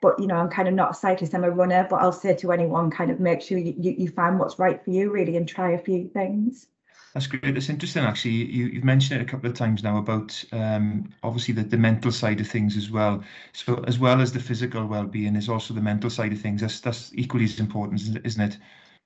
but 0.03 0.19
you 0.19 0.27
know 0.27 0.37
i'm 0.37 0.51
kind 0.51 0.69
of 0.69 0.75
not 0.75 0.91
a 0.91 0.95
cyclist 0.95 1.35
i'm 1.35 1.45
a 1.45 1.51
runner 1.51 1.87
but 1.89 1.97
i'll 1.97 2.13
say 2.13 2.35
to 2.35 2.53
anyone 2.53 2.91
kind 2.91 3.11
of 3.11 3.21
make 3.21 3.41
sure 3.41 3.57
you, 3.57 3.75
you 3.79 4.09
find 4.09 4.39
what's 4.39 4.59
right 4.59 4.85
for 4.85 4.91
you 4.91 5.11
really 5.11 5.37
and 5.37 5.49
try 5.49 5.71
a 5.73 5.79
few 5.79 6.09
things 6.09 6.67
that's 7.15 7.29
great. 7.29 7.55
That's 7.55 7.69
interesting, 7.69 8.03
actually. 8.03 8.33
You, 8.33 8.67
you've 8.67 8.83
mentioned 8.83 9.21
it 9.21 9.25
a 9.25 9.31
couple 9.31 9.49
of 9.49 9.55
times 9.57 9.85
now 9.85 9.99
about 9.99 10.45
um, 10.51 11.15
obviously 11.23 11.55
the, 11.55 11.63
the 11.63 11.77
mental 11.77 12.11
side 12.11 12.41
of 12.41 12.49
things 12.49 12.77
as 12.77 12.91
well. 12.91 13.23
So, 13.53 13.85
as 13.87 14.01
well 14.01 14.21
as 14.21 14.33
the 14.33 14.41
physical 14.41 14.85
well-being, 14.85 15.37
is 15.37 15.49
also 15.49 15.75
the 15.75 15.81
mental 15.81 16.11
side 16.11 16.33
of 16.33 16.41
things. 16.41 16.61
That's 16.61 16.81
that's 16.81 17.13
equally 17.15 17.45
as 17.45 17.61
important, 17.61 18.01
isn't 18.25 18.43
it? 18.43 18.59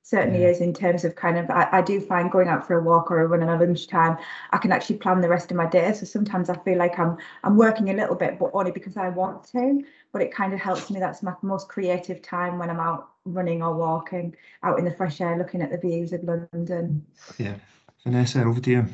Certainly 0.08 0.40
yeah. 0.40 0.48
is 0.48 0.60
in 0.60 0.72
terms 0.72 1.04
of 1.04 1.14
kind 1.16 1.36
of 1.36 1.50
I, 1.50 1.68
I, 1.70 1.82
do 1.82 2.00
find 2.00 2.30
going 2.30 2.48
out 2.48 2.66
for 2.66 2.78
a 2.78 2.82
walk 2.82 3.10
or 3.10 3.20
a 3.20 3.26
run 3.26 3.42
at 3.42 3.48
a 3.48 3.62
lunchtime 3.62 4.16
I 4.52 4.56
can 4.56 4.72
actually 4.72 4.96
plan 4.96 5.20
the 5.20 5.28
rest 5.28 5.50
of 5.50 5.56
my 5.58 5.66
day. 5.66 5.92
So 5.92 6.06
sometimes 6.06 6.48
I 6.48 6.56
feel 6.64 6.78
like 6.78 6.98
I'm 6.98 7.18
I'm 7.44 7.56
working 7.58 7.90
a 7.90 7.94
little 7.94 8.14
bit 8.14 8.38
but 8.38 8.50
only 8.54 8.70
because 8.70 8.96
I 8.96 9.10
want 9.10 9.44
to. 9.52 9.84
But 10.10 10.22
it 10.22 10.32
kind 10.32 10.54
of 10.54 10.60
helps 10.60 10.90
me. 10.90 10.98
That's 10.98 11.22
my 11.22 11.34
most 11.42 11.68
creative 11.68 12.22
time 12.22 12.58
when 12.58 12.70
I'm 12.70 12.80
out 12.80 13.10
running 13.26 13.62
or 13.62 13.76
walking 13.76 14.34
out 14.62 14.78
in 14.78 14.86
the 14.86 14.92
fresh 14.92 15.20
air 15.20 15.36
looking 15.36 15.60
at 15.60 15.70
the 15.70 15.76
views 15.76 16.14
of 16.14 16.24
London. 16.24 17.04
Yeah. 17.36 17.56
Vanessa 18.02 18.42
over 18.44 18.60
to 18.60 18.70
you. 18.70 18.86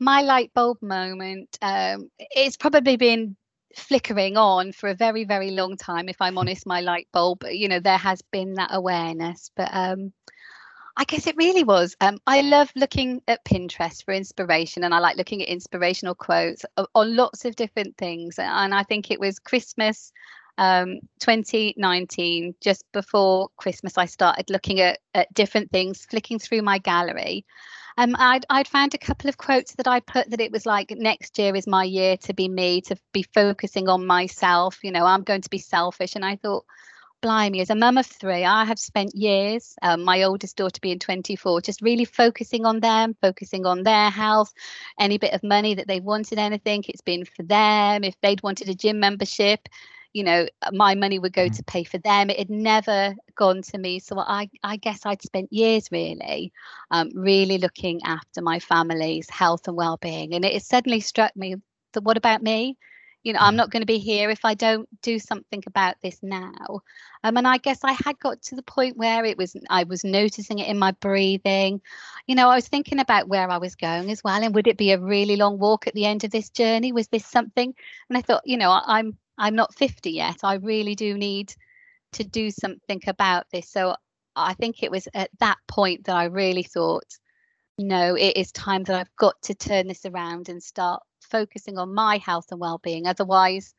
My 0.00 0.22
light 0.22 0.52
bulb 0.52 0.82
moment 0.82 1.56
um, 1.62 2.10
it's 2.18 2.56
probably 2.56 2.96
been 2.96 3.36
flickering 3.76 4.36
on 4.36 4.72
for 4.72 4.88
a 4.88 4.94
very 4.94 5.24
very 5.24 5.50
long 5.50 5.76
time 5.76 6.08
if 6.08 6.16
i'm 6.20 6.38
honest 6.38 6.66
my 6.66 6.80
light 6.80 7.08
bulb 7.12 7.44
you 7.50 7.68
know 7.68 7.80
there 7.80 7.98
has 7.98 8.22
been 8.22 8.54
that 8.54 8.70
awareness 8.72 9.50
but 9.56 9.68
um 9.72 10.12
I 10.96 11.02
guess 11.04 11.26
it 11.26 11.36
really 11.36 11.64
was. 11.64 11.96
Um, 12.00 12.18
I 12.24 12.42
love 12.42 12.70
looking 12.76 13.20
at 13.26 13.44
Pinterest 13.44 14.04
for 14.04 14.14
inspiration, 14.14 14.84
and 14.84 14.94
I 14.94 15.00
like 15.00 15.16
looking 15.16 15.42
at 15.42 15.48
inspirational 15.48 16.14
quotes 16.14 16.64
on 16.94 17.16
lots 17.16 17.44
of 17.44 17.56
different 17.56 17.96
things. 17.96 18.38
And 18.38 18.72
I 18.72 18.84
think 18.84 19.10
it 19.10 19.18
was 19.18 19.40
Christmas 19.40 20.12
um, 20.58 21.00
2019, 21.20 22.54
just 22.60 22.84
before 22.92 23.48
Christmas, 23.56 23.98
I 23.98 24.06
started 24.06 24.50
looking 24.50 24.80
at, 24.80 25.00
at 25.14 25.32
different 25.34 25.72
things, 25.72 26.06
flicking 26.08 26.38
through 26.38 26.62
my 26.62 26.78
gallery. 26.78 27.44
Um, 27.96 28.16
I'd, 28.18 28.44
I'd 28.50 28.68
found 28.68 28.94
a 28.94 28.98
couple 28.98 29.28
of 29.28 29.36
quotes 29.36 29.74
that 29.76 29.86
I 29.86 30.00
put 30.00 30.30
that 30.30 30.40
it 30.40 30.50
was 30.50 30.66
like 30.66 30.90
next 30.90 31.38
year 31.38 31.54
is 31.54 31.66
my 31.66 31.84
year 31.84 32.16
to 32.18 32.34
be 32.34 32.48
me, 32.48 32.80
to 32.82 32.96
be 33.12 33.22
focusing 33.22 33.88
on 33.88 34.06
myself. 34.06 34.78
You 34.82 34.90
know, 34.90 35.06
I'm 35.06 35.22
going 35.22 35.42
to 35.42 35.50
be 35.50 35.58
selfish. 35.58 36.16
And 36.16 36.24
I 36.24 36.36
thought, 36.36 36.64
blimey, 37.22 37.60
as 37.60 37.70
a 37.70 37.74
mum 37.74 37.96
of 37.96 38.06
three, 38.06 38.44
I 38.44 38.64
have 38.64 38.78
spent 38.78 39.14
years, 39.14 39.76
um, 39.80 40.02
my 40.02 40.24
oldest 40.24 40.56
daughter 40.56 40.78
being 40.82 40.98
24, 40.98 41.62
just 41.62 41.80
really 41.80 42.04
focusing 42.04 42.66
on 42.66 42.80
them, 42.80 43.16
focusing 43.22 43.64
on 43.64 43.82
their 43.82 44.10
health, 44.10 44.52
any 44.98 45.16
bit 45.16 45.32
of 45.32 45.42
money 45.42 45.74
that 45.74 45.88
they 45.88 46.00
wanted, 46.00 46.38
anything, 46.38 46.84
it's 46.86 47.00
been 47.00 47.24
for 47.24 47.42
them. 47.44 48.04
If 48.04 48.14
they'd 48.20 48.42
wanted 48.42 48.68
a 48.68 48.74
gym 48.74 49.00
membership, 49.00 49.68
you 50.14 50.22
know 50.22 50.46
my 50.72 50.94
money 50.94 51.18
would 51.18 51.34
go 51.34 51.48
mm. 51.48 51.56
to 51.56 51.62
pay 51.64 51.84
for 51.84 51.98
them. 51.98 52.30
It 52.30 52.38
had 52.38 52.50
never 52.50 53.14
gone 53.34 53.60
to 53.62 53.78
me. 53.78 53.98
So 53.98 54.18
i 54.18 54.48
i 54.62 54.76
guess 54.76 55.04
i'd 55.04 55.20
spent 55.22 55.52
years 55.52 55.90
really 55.92 56.52
um, 56.90 57.10
really 57.14 57.58
looking 57.58 58.00
after 58.04 58.40
my 58.40 58.60
family's 58.60 59.28
health 59.28 59.68
and 59.68 59.76
well-being. 59.76 60.34
And 60.34 60.44
it, 60.44 60.54
it 60.54 60.62
suddenly 60.62 61.00
struck 61.00 61.36
me 61.36 61.56
that 61.92 62.04
what 62.04 62.16
about 62.16 62.42
me? 62.42 62.78
You 63.24 63.32
know 63.32 63.40
i'm 63.40 63.54
mm. 63.54 63.56
not 63.56 63.70
going 63.70 63.82
to 63.82 63.86
be 63.86 63.98
here 63.98 64.30
if 64.30 64.44
i 64.44 64.54
don't 64.54 64.88
do 65.02 65.18
something 65.18 65.62
about 65.66 65.96
this 66.02 66.18
now. 66.22 66.80
Um, 67.24 67.36
and 67.36 67.48
i 67.48 67.58
guess 67.58 67.80
i 67.82 67.92
had 67.92 68.18
got 68.20 68.40
to 68.42 68.54
the 68.54 68.62
point 68.62 68.96
where 68.96 69.24
it 69.24 69.36
was 69.36 69.56
i 69.68 69.82
was 69.82 70.04
noticing 70.04 70.60
it 70.60 70.68
in 70.68 70.78
my 70.78 70.92
breathing. 70.92 71.80
You 72.28 72.36
know 72.36 72.48
i 72.48 72.54
was 72.54 72.68
thinking 72.68 73.00
about 73.00 73.28
where 73.28 73.50
i 73.50 73.58
was 73.58 73.74
going 73.74 74.12
as 74.12 74.22
well 74.22 74.40
and 74.42 74.54
would 74.54 74.68
it 74.68 74.78
be 74.78 74.92
a 74.92 75.00
really 75.00 75.36
long 75.36 75.58
walk 75.58 75.88
at 75.88 75.94
the 75.94 76.04
end 76.06 76.22
of 76.22 76.30
this 76.30 76.50
journey? 76.50 76.92
Was 76.92 77.08
this 77.08 77.26
something? 77.26 77.74
And 78.08 78.18
i 78.18 78.20
thought 78.20 78.42
you 78.44 78.58
know 78.58 78.70
i'm 78.70 79.18
I'm 79.38 79.54
not 79.54 79.74
50 79.74 80.10
yet. 80.10 80.38
I 80.42 80.54
really 80.54 80.94
do 80.94 81.16
need 81.16 81.54
to 82.12 82.24
do 82.24 82.50
something 82.50 83.00
about 83.06 83.46
this. 83.52 83.70
So 83.70 83.96
I 84.36 84.54
think 84.54 84.82
it 84.82 84.90
was 84.90 85.08
at 85.14 85.30
that 85.40 85.58
point 85.68 86.04
that 86.04 86.16
I 86.16 86.24
really 86.24 86.62
thought, 86.62 87.18
no, 87.78 88.14
it 88.14 88.36
is 88.36 88.52
time 88.52 88.84
that 88.84 88.96
I've 88.96 89.16
got 89.16 89.34
to 89.42 89.54
turn 89.54 89.88
this 89.88 90.06
around 90.06 90.48
and 90.48 90.62
start 90.62 91.02
focusing 91.20 91.78
on 91.78 91.94
my 91.94 92.18
health 92.18 92.46
and 92.50 92.60
well-being. 92.60 93.06
Otherwise, 93.06 93.74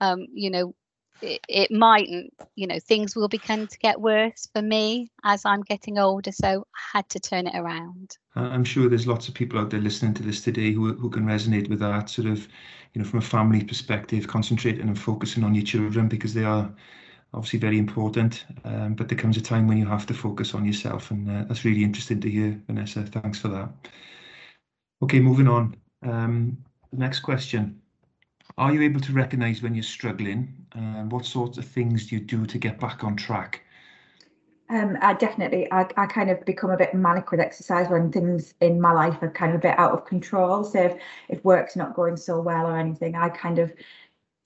um, 0.00 0.26
you 0.32 0.50
know, 0.50 0.74
it, 1.22 1.40
it 1.48 1.70
mightn't, 1.70 2.34
you 2.56 2.66
know, 2.66 2.78
things 2.80 3.14
will 3.14 3.28
begin 3.28 3.66
to 3.66 3.78
get 3.78 4.00
worse 4.00 4.48
for 4.52 4.60
me 4.60 5.10
as 5.24 5.44
I'm 5.44 5.62
getting 5.62 5.98
older. 5.98 6.32
So 6.32 6.66
I 6.74 6.98
had 6.98 7.08
to 7.10 7.20
turn 7.20 7.46
it 7.46 7.56
around. 7.56 8.16
I'm 8.34 8.64
sure 8.64 8.88
there's 8.88 9.06
lots 9.06 9.28
of 9.28 9.34
people 9.34 9.58
out 9.58 9.70
there 9.70 9.80
listening 9.80 10.14
to 10.14 10.22
this 10.22 10.42
today 10.42 10.72
who, 10.72 10.94
who 10.94 11.10
can 11.10 11.24
resonate 11.24 11.68
with 11.68 11.80
that 11.80 12.08
sort 12.08 12.28
of, 12.28 12.48
you 12.94 13.02
know, 13.02 13.04
from 13.04 13.20
a 13.20 13.22
family 13.22 13.62
perspective, 13.62 14.26
concentrating 14.26 14.88
and 14.88 14.98
focusing 14.98 15.44
on 15.44 15.54
your 15.54 15.64
children 15.64 16.08
because 16.08 16.34
they 16.34 16.44
are 16.44 16.72
obviously 17.34 17.58
very 17.58 17.78
important. 17.78 18.44
Um, 18.64 18.94
but 18.94 19.08
there 19.08 19.18
comes 19.18 19.36
a 19.36 19.42
time 19.42 19.68
when 19.68 19.78
you 19.78 19.86
have 19.86 20.06
to 20.06 20.14
focus 20.14 20.54
on 20.54 20.64
yourself, 20.64 21.10
and 21.10 21.30
uh, 21.30 21.44
that's 21.44 21.64
really 21.64 21.84
interesting 21.84 22.20
to 22.20 22.30
hear, 22.30 22.60
Vanessa. 22.66 23.02
Thanks 23.02 23.38
for 23.38 23.48
that. 23.48 23.68
Okay, 25.02 25.20
moving 25.20 25.48
on. 25.48 25.76
Um, 26.02 26.58
next 26.92 27.20
question. 27.20 27.81
Are 28.58 28.72
you 28.72 28.82
able 28.82 29.00
to 29.00 29.12
recognize 29.12 29.62
when 29.62 29.74
you're 29.74 29.82
struggling? 29.82 30.66
And 30.72 31.10
what 31.10 31.24
sorts 31.24 31.58
of 31.58 31.64
things 31.66 32.06
do 32.06 32.16
you 32.16 32.20
do 32.20 32.46
to 32.46 32.58
get 32.58 32.78
back 32.78 33.04
on 33.04 33.16
track? 33.16 33.62
Um, 34.68 34.96
I 35.02 35.12
definitely, 35.12 35.70
I, 35.70 35.86
I 35.98 36.06
kind 36.06 36.30
of 36.30 36.42
become 36.46 36.70
a 36.70 36.76
bit 36.78 36.94
manic 36.94 37.30
with 37.30 37.40
exercise 37.40 37.90
when 37.90 38.10
things 38.10 38.54
in 38.60 38.80
my 38.80 38.92
life 38.92 39.18
are 39.22 39.30
kind 39.30 39.52
of 39.52 39.58
a 39.58 39.62
bit 39.62 39.78
out 39.78 39.92
of 39.92 40.06
control. 40.06 40.64
So 40.64 40.82
if, 40.82 41.02
if 41.28 41.44
work's 41.44 41.76
not 41.76 41.94
going 41.94 42.16
so 42.16 42.40
well 42.40 42.66
or 42.66 42.78
anything, 42.78 43.14
I 43.14 43.28
kind 43.28 43.58
of 43.58 43.72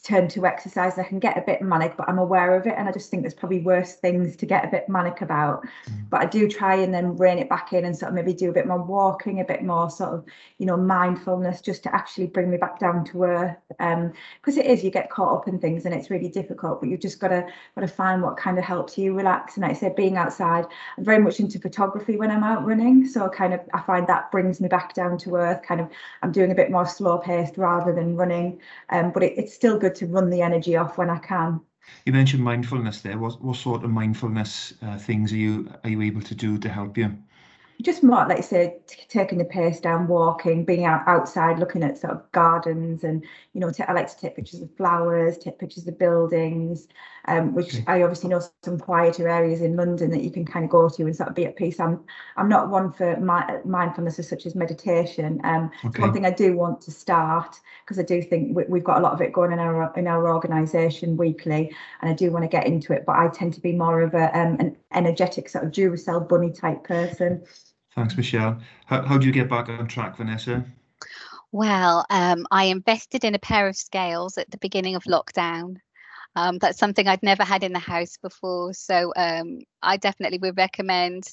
turn 0.05 0.29
to 0.29 0.47
exercise. 0.47 0.99
I 0.99 1.03
can 1.03 1.19
get 1.19 1.37
a 1.37 1.41
bit 1.41 1.63
manic, 1.63 1.97
but 1.97 2.09
I'm 2.09 2.19
aware 2.19 2.57
of 2.57 2.67
it. 2.67 2.75
And 2.77 2.89
I 2.89 2.93
just 2.93 3.11
think 3.11 3.23
there's 3.23 3.35
probably 3.35 3.61
worse 3.61 3.95
things 3.95 4.37
to 4.37 4.47
get 4.47 4.65
a 4.65 4.69
bit 4.69 4.89
manic 4.89 5.21
about. 5.21 5.65
Mm. 5.89 6.11
But 6.11 6.21
I 6.21 6.27
do 6.27 6.49
try 6.49 6.77
and 6.77 6.95
then 6.95 7.17
rein 7.17 7.39
it 7.39 7.49
back 7.49 7.73
in 7.73 7.85
and 7.85 7.97
sort 7.97 8.11
of 8.11 8.15
maybe 8.15 8.33
do 8.33 8.51
a 8.51 8.53
bit 8.53 8.67
more 8.67 8.83
walking, 8.83 9.41
a 9.41 9.45
bit 9.45 9.65
more 9.65 9.91
sort 9.91 10.15
of, 10.15 10.25
you 10.59 10.67
know, 10.67 10.77
mindfulness 10.77 11.61
just 11.61 11.83
to 11.85 11.95
actually 11.95 12.29
bring 12.29 12.51
me 12.51 12.57
back 12.57 12.79
down 12.79 13.05
to 13.07 13.25
earth. 13.25 13.57
Um, 13.81 14.13
because 14.41 14.57
it 14.57 14.67
is, 14.67 14.85
you 14.85 14.91
get 14.91 15.11
caught 15.11 15.37
up 15.37 15.49
in 15.49 15.59
things 15.59 15.85
and 15.85 15.95
it's 15.95 16.11
really 16.11 16.29
difficult, 16.29 16.81
but 16.81 16.89
you've 16.89 17.01
just 17.01 17.19
got 17.19 17.29
to 17.29 17.45
got 17.75 17.81
to 17.81 17.89
find 17.89 18.23
what 18.23 18.37
kind 18.37 18.59
of 18.59 18.65
helps 18.65 18.97
you 18.97 19.15
relax. 19.15 19.57
And 19.57 19.63
like 19.63 19.73
I 19.73 19.75
said, 19.75 19.97
being 19.97 20.17
outside, 20.17 20.67
I'm 20.97 21.05
very 21.05 21.19
much 21.19 21.41
into 21.41 21.59
photography 21.59 22.17
when 22.17 22.31
I'm 22.31 22.45
out 22.45 22.65
running. 22.65 23.07
So 23.07 23.29
kind 23.29 23.55
of 23.55 23.61
I 23.75 23.81
find 23.81 24.07
that 24.07 24.31
brings 24.31 24.61
me 24.61 24.69
back 24.69 24.95
down 24.95 25.19
to 25.19 25.35
earth. 25.35 25.63
Kind 25.67 25.81
of 25.81 25.89
I'm 26.23 26.31
doing 26.31 26.53
a 26.53 26.55
bit 26.55 26.71
more 26.71 26.87
slow 26.87 27.19
paced 27.19 27.57
rather 27.57 27.93
than 27.93 28.15
running. 28.15 28.61
Um, 28.91 29.11
but 29.11 29.25
it, 29.25 29.35
it's 29.37 29.53
still 29.53 29.79
good 29.79 29.96
to 29.97 30.07
run 30.07 30.31
the 30.31 30.43
energy 30.43 30.77
off 30.77 30.99
when 30.99 31.11
I 31.11 31.19
can. 31.19 31.61
You 32.05 32.13
mentioned 32.13 32.43
mindfulness 32.43 33.01
there. 33.01 33.19
What 33.19 33.43
what 33.43 33.57
sort 33.57 33.85
of 33.85 33.91
mindfulness 33.91 34.75
uh, 34.83 34.99
things 34.99 35.33
are 35.33 35.37
you 35.37 35.71
are 35.85 35.91
you 35.91 36.03
able 36.03 36.23
to 36.23 36.35
do 36.35 36.59
to 36.59 36.69
help 36.69 36.99
you? 36.99 37.17
Just 37.83 38.03
more 38.03 38.27
like 38.27 38.39
I 38.39 38.41
say 38.41 38.77
taking 39.09 39.39
the 39.39 39.45
pace 39.45 39.81
down 39.81 40.09
walking 40.09 40.65
being 40.65 40.85
out 40.85 41.03
outside 41.07 41.59
looking 41.59 41.83
at 41.83 41.99
sort 41.99 42.15
of 42.15 42.33
gardens 42.33 43.05
and 43.05 43.23
you 43.53 43.61
know 43.61 43.71
I 43.87 43.93
like 43.93 44.09
to 44.09 44.19
take 44.19 44.37
pictures 44.37 44.61
of 44.61 44.75
flowers 44.77 45.37
take 45.37 45.59
pictures 45.59 45.87
of 45.87 45.99
buildings 45.99 46.89
um, 47.29 47.55
which 47.55 47.75
okay. 47.75 47.85
I 47.87 48.03
obviously 48.03 48.31
know 48.31 48.41
some 48.65 48.79
quieter 48.79 49.29
areas 49.29 49.61
in 49.61 49.77
London 49.77 50.11
that 50.11 50.23
you 50.23 50.31
can 50.31 50.45
kind 50.45 50.65
of 50.65 50.71
go 50.71 50.89
to 50.89 51.03
and 51.03 51.15
sort 51.15 51.29
of 51.29 51.35
be 51.35 51.45
at 51.45 51.57
peace 51.57 51.79
I'm 51.79 52.01
I'm 52.37 52.49
not 52.49 52.71
one 52.71 52.93
for 52.93 53.19
my, 53.19 53.61
mindfulness 53.65 54.19
as 54.19 54.29
such 54.29 54.47
as 54.47 54.55
meditation 54.55 55.41
um 55.45 55.71
okay. 55.85 56.01
one 56.01 56.13
thing 56.13 56.25
I 56.25 56.31
do 56.31 56.57
want 56.57 56.81
to 56.83 56.91
start 56.91 57.61
because 57.85 57.99
I 57.99 58.05
do 58.05 58.23
think 58.23 58.57
we, 58.57 58.79
have 58.79 58.85
got 58.85 58.99
a 58.99 59.03
lot 59.03 59.13
of 59.13 59.21
it 59.21 59.33
going 59.33 59.53
in 59.53 59.59
our 59.59 59.93
in 59.97 60.07
our 60.07 60.33
organization 60.33 61.17
weekly 61.17 61.75
and 62.01 62.11
I 62.11 62.15
do 62.15 62.31
want 62.31 62.45
to 62.45 62.49
get 62.49 62.67
into 62.67 62.95
it 62.95 63.05
but 63.05 63.17
I 63.17 63.29
tend 63.29 63.53
to 63.55 63.61
be 63.61 63.73
more 63.73 64.01
of 64.01 64.15
a 64.15 64.37
um, 64.37 64.57
an 64.61 64.77
energetic 64.93 65.51
sort 65.51 65.65
of 65.65 65.73
Duracell 65.73 66.27
bunny 66.27 66.51
type 66.51 66.85
person 66.85 67.43
Thanks, 67.97 68.17
Michelle. 68.17 68.61
How, 68.85 69.03
how 69.03 69.19
do 69.19 69.27
you 69.27 69.33
get 69.33 69.49
back 69.49 69.71
on 69.71 69.87
track, 69.89 70.19
Vanessa? 70.19 70.65
Well, 71.51 72.05
um, 72.11 72.47
I 72.51 72.65
invested 72.65 73.25
in 73.25 73.35
a 73.35 73.39
pair 73.39 73.67
of 73.69 73.77
scales 73.77 74.37
at 74.37 74.51
the 74.51 74.59
beginning 74.59 74.97
of 74.97 75.05
lockdown. 75.05 75.77
Um, 76.35 76.59
that's 76.59 76.79
something 76.79 77.09
I'd 77.09 77.23
never 77.23 77.43
had 77.43 77.65
in 77.65 77.73
the 77.73 77.79
house 77.79 78.19
before. 78.19 78.75
So 78.75 79.15
um, 79.17 79.61
I 79.83 79.97
definitely 79.97 80.39
would 80.39 80.59
recommend 80.59 81.25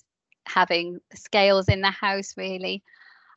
having 0.46 1.00
scales 1.14 1.68
in 1.68 1.82
the 1.82 1.92
house, 1.92 2.36
really. 2.38 2.82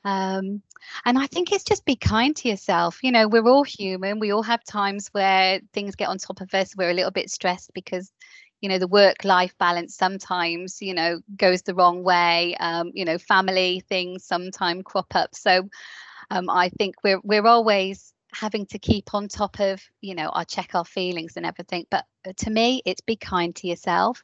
Um, 0.05 0.63
and 1.05 1.19
I 1.19 1.27
think 1.27 1.51
it's 1.51 1.65
just 1.65 1.85
be 1.85 1.97
kind 1.97 2.37
to 2.37 2.49
yourself. 2.49 3.03
You 3.03 3.11
know, 3.11 3.27
we're 3.27 3.49
all 3.49 3.65
human. 3.65 4.21
We 4.21 4.31
all 4.31 4.45
have 4.45 4.63
times 4.63 5.09
where 5.11 5.61
things 5.73 5.97
get 5.97 6.09
on 6.09 6.19
top 6.19 6.41
of 6.41 6.55
us. 6.55 6.77
We're 6.77 6.91
a 6.91 6.95
little 6.95 7.11
bit 7.11 7.29
stressed 7.29 7.73
because 7.75 8.13
you 8.61 8.69
know 8.69 8.79
the 8.79 8.89
work 8.89 9.25
life 9.25 9.55
balance 9.59 9.95
sometimes 9.95 10.81
you 10.81 10.95
know 10.95 11.21
goes 11.37 11.63
the 11.63 11.75
wrong 11.75 12.03
way 12.03 12.57
um, 12.61 12.91
you 12.95 13.05
know 13.05 13.19
family 13.19 13.83
things 13.89 14.25
sometimes 14.25 14.83
crop 14.85 15.15
up. 15.15 15.35
So 15.35 15.69
um, 16.31 16.49
i 16.51 16.69
think 16.71 16.97
we're 17.05 17.21
we're 17.23 17.47
always 17.47 18.13
having 18.35 18.67
to 18.67 18.79
keep 18.79 19.15
on 19.15 19.29
top 19.29 19.61
of 19.61 19.83
you 20.01 20.15
know 20.15 20.29
our 20.29 20.45
check 20.45 20.75
our 20.75 20.85
feelings 20.85 21.37
and 21.37 21.47
everything. 21.47 21.87
But 21.91 22.05
uh, 22.27 22.33
to 22.39 22.51
me 22.51 22.83
it's 22.85 23.01
be 23.01 23.17
kind 23.17 23.55
to 23.57 23.69
yourself. 23.69 24.23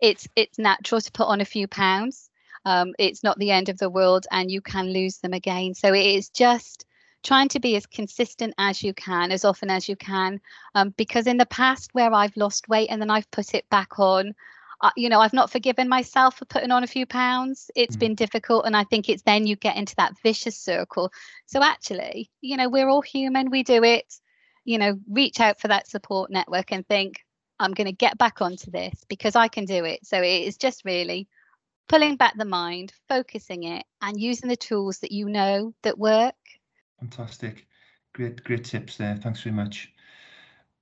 It's 0.00 0.28
it's 0.36 0.58
natural 0.58 1.00
to 1.00 1.12
put 1.12 1.28
on 1.28 1.40
a 1.40 1.46
few 1.46 1.68
pounds. 1.68 2.30
Um, 2.66 2.94
it's 2.98 3.22
not 3.22 3.38
the 3.38 3.50
end 3.50 3.68
of 3.68 3.78
the 3.78 3.90
world 3.90 4.26
and 4.30 4.50
you 4.50 4.60
can 4.60 4.92
lose 4.92 5.18
them 5.18 5.34
again. 5.34 5.74
So 5.74 5.92
it 5.92 6.06
is 6.06 6.30
just 6.30 6.86
trying 7.24 7.48
to 7.48 7.60
be 7.60 7.74
as 7.74 7.86
consistent 7.86 8.54
as 8.58 8.82
you 8.82 8.94
can, 8.94 9.32
as 9.32 9.44
often 9.44 9.70
as 9.70 9.88
you 9.88 9.96
can. 9.96 10.40
Um, 10.74 10.90
because 10.96 11.26
in 11.26 11.38
the 11.38 11.46
past, 11.46 11.90
where 11.94 12.12
I've 12.12 12.36
lost 12.36 12.68
weight 12.68 12.88
and 12.90 13.00
then 13.00 13.10
I've 13.10 13.30
put 13.30 13.54
it 13.54 13.68
back 13.70 13.98
on, 13.98 14.34
uh, 14.80 14.90
you 14.96 15.08
know, 15.08 15.20
I've 15.20 15.32
not 15.32 15.50
forgiven 15.50 15.88
myself 15.88 16.36
for 16.36 16.44
putting 16.44 16.70
on 16.70 16.84
a 16.84 16.88
few 16.88 17.06
pounds. 17.06 17.70
It's 17.74 17.96
mm. 17.96 18.00
been 18.00 18.14
difficult. 18.14 18.66
And 18.66 18.76
I 18.76 18.84
think 18.84 19.08
it's 19.08 19.22
then 19.22 19.46
you 19.46 19.56
get 19.56 19.76
into 19.76 19.96
that 19.96 20.12
vicious 20.22 20.58
circle. 20.58 21.10
So 21.46 21.62
actually, 21.62 22.30
you 22.42 22.56
know, 22.56 22.68
we're 22.68 22.88
all 22.88 23.02
human, 23.02 23.50
we 23.50 23.62
do 23.62 23.82
it. 23.82 24.12
You 24.66 24.78
know, 24.78 24.98
reach 25.10 25.40
out 25.40 25.60
for 25.60 25.68
that 25.68 25.88
support 25.88 26.30
network 26.30 26.72
and 26.72 26.86
think, 26.86 27.20
I'm 27.58 27.72
going 27.72 27.86
to 27.86 27.92
get 27.92 28.18
back 28.18 28.42
onto 28.42 28.70
this 28.70 29.04
because 29.08 29.36
I 29.36 29.48
can 29.48 29.64
do 29.64 29.84
it. 29.84 30.04
So 30.04 30.20
it 30.20 30.42
is 30.42 30.56
just 30.56 30.84
really 30.84 31.28
pulling 31.88 32.16
back 32.16 32.36
the 32.36 32.44
mind, 32.44 32.92
focusing 33.08 33.64
it, 33.64 33.84
and 34.00 34.20
using 34.20 34.48
the 34.48 34.56
tools 34.56 34.98
that 34.98 35.12
you 35.12 35.28
know 35.28 35.74
that 35.82 35.98
work. 35.98 36.34
Fantastic. 36.98 37.66
Great, 38.14 38.42
great 38.44 38.64
tips 38.64 38.96
there. 38.96 39.16
Thanks 39.16 39.42
very 39.42 39.54
much. 39.54 39.92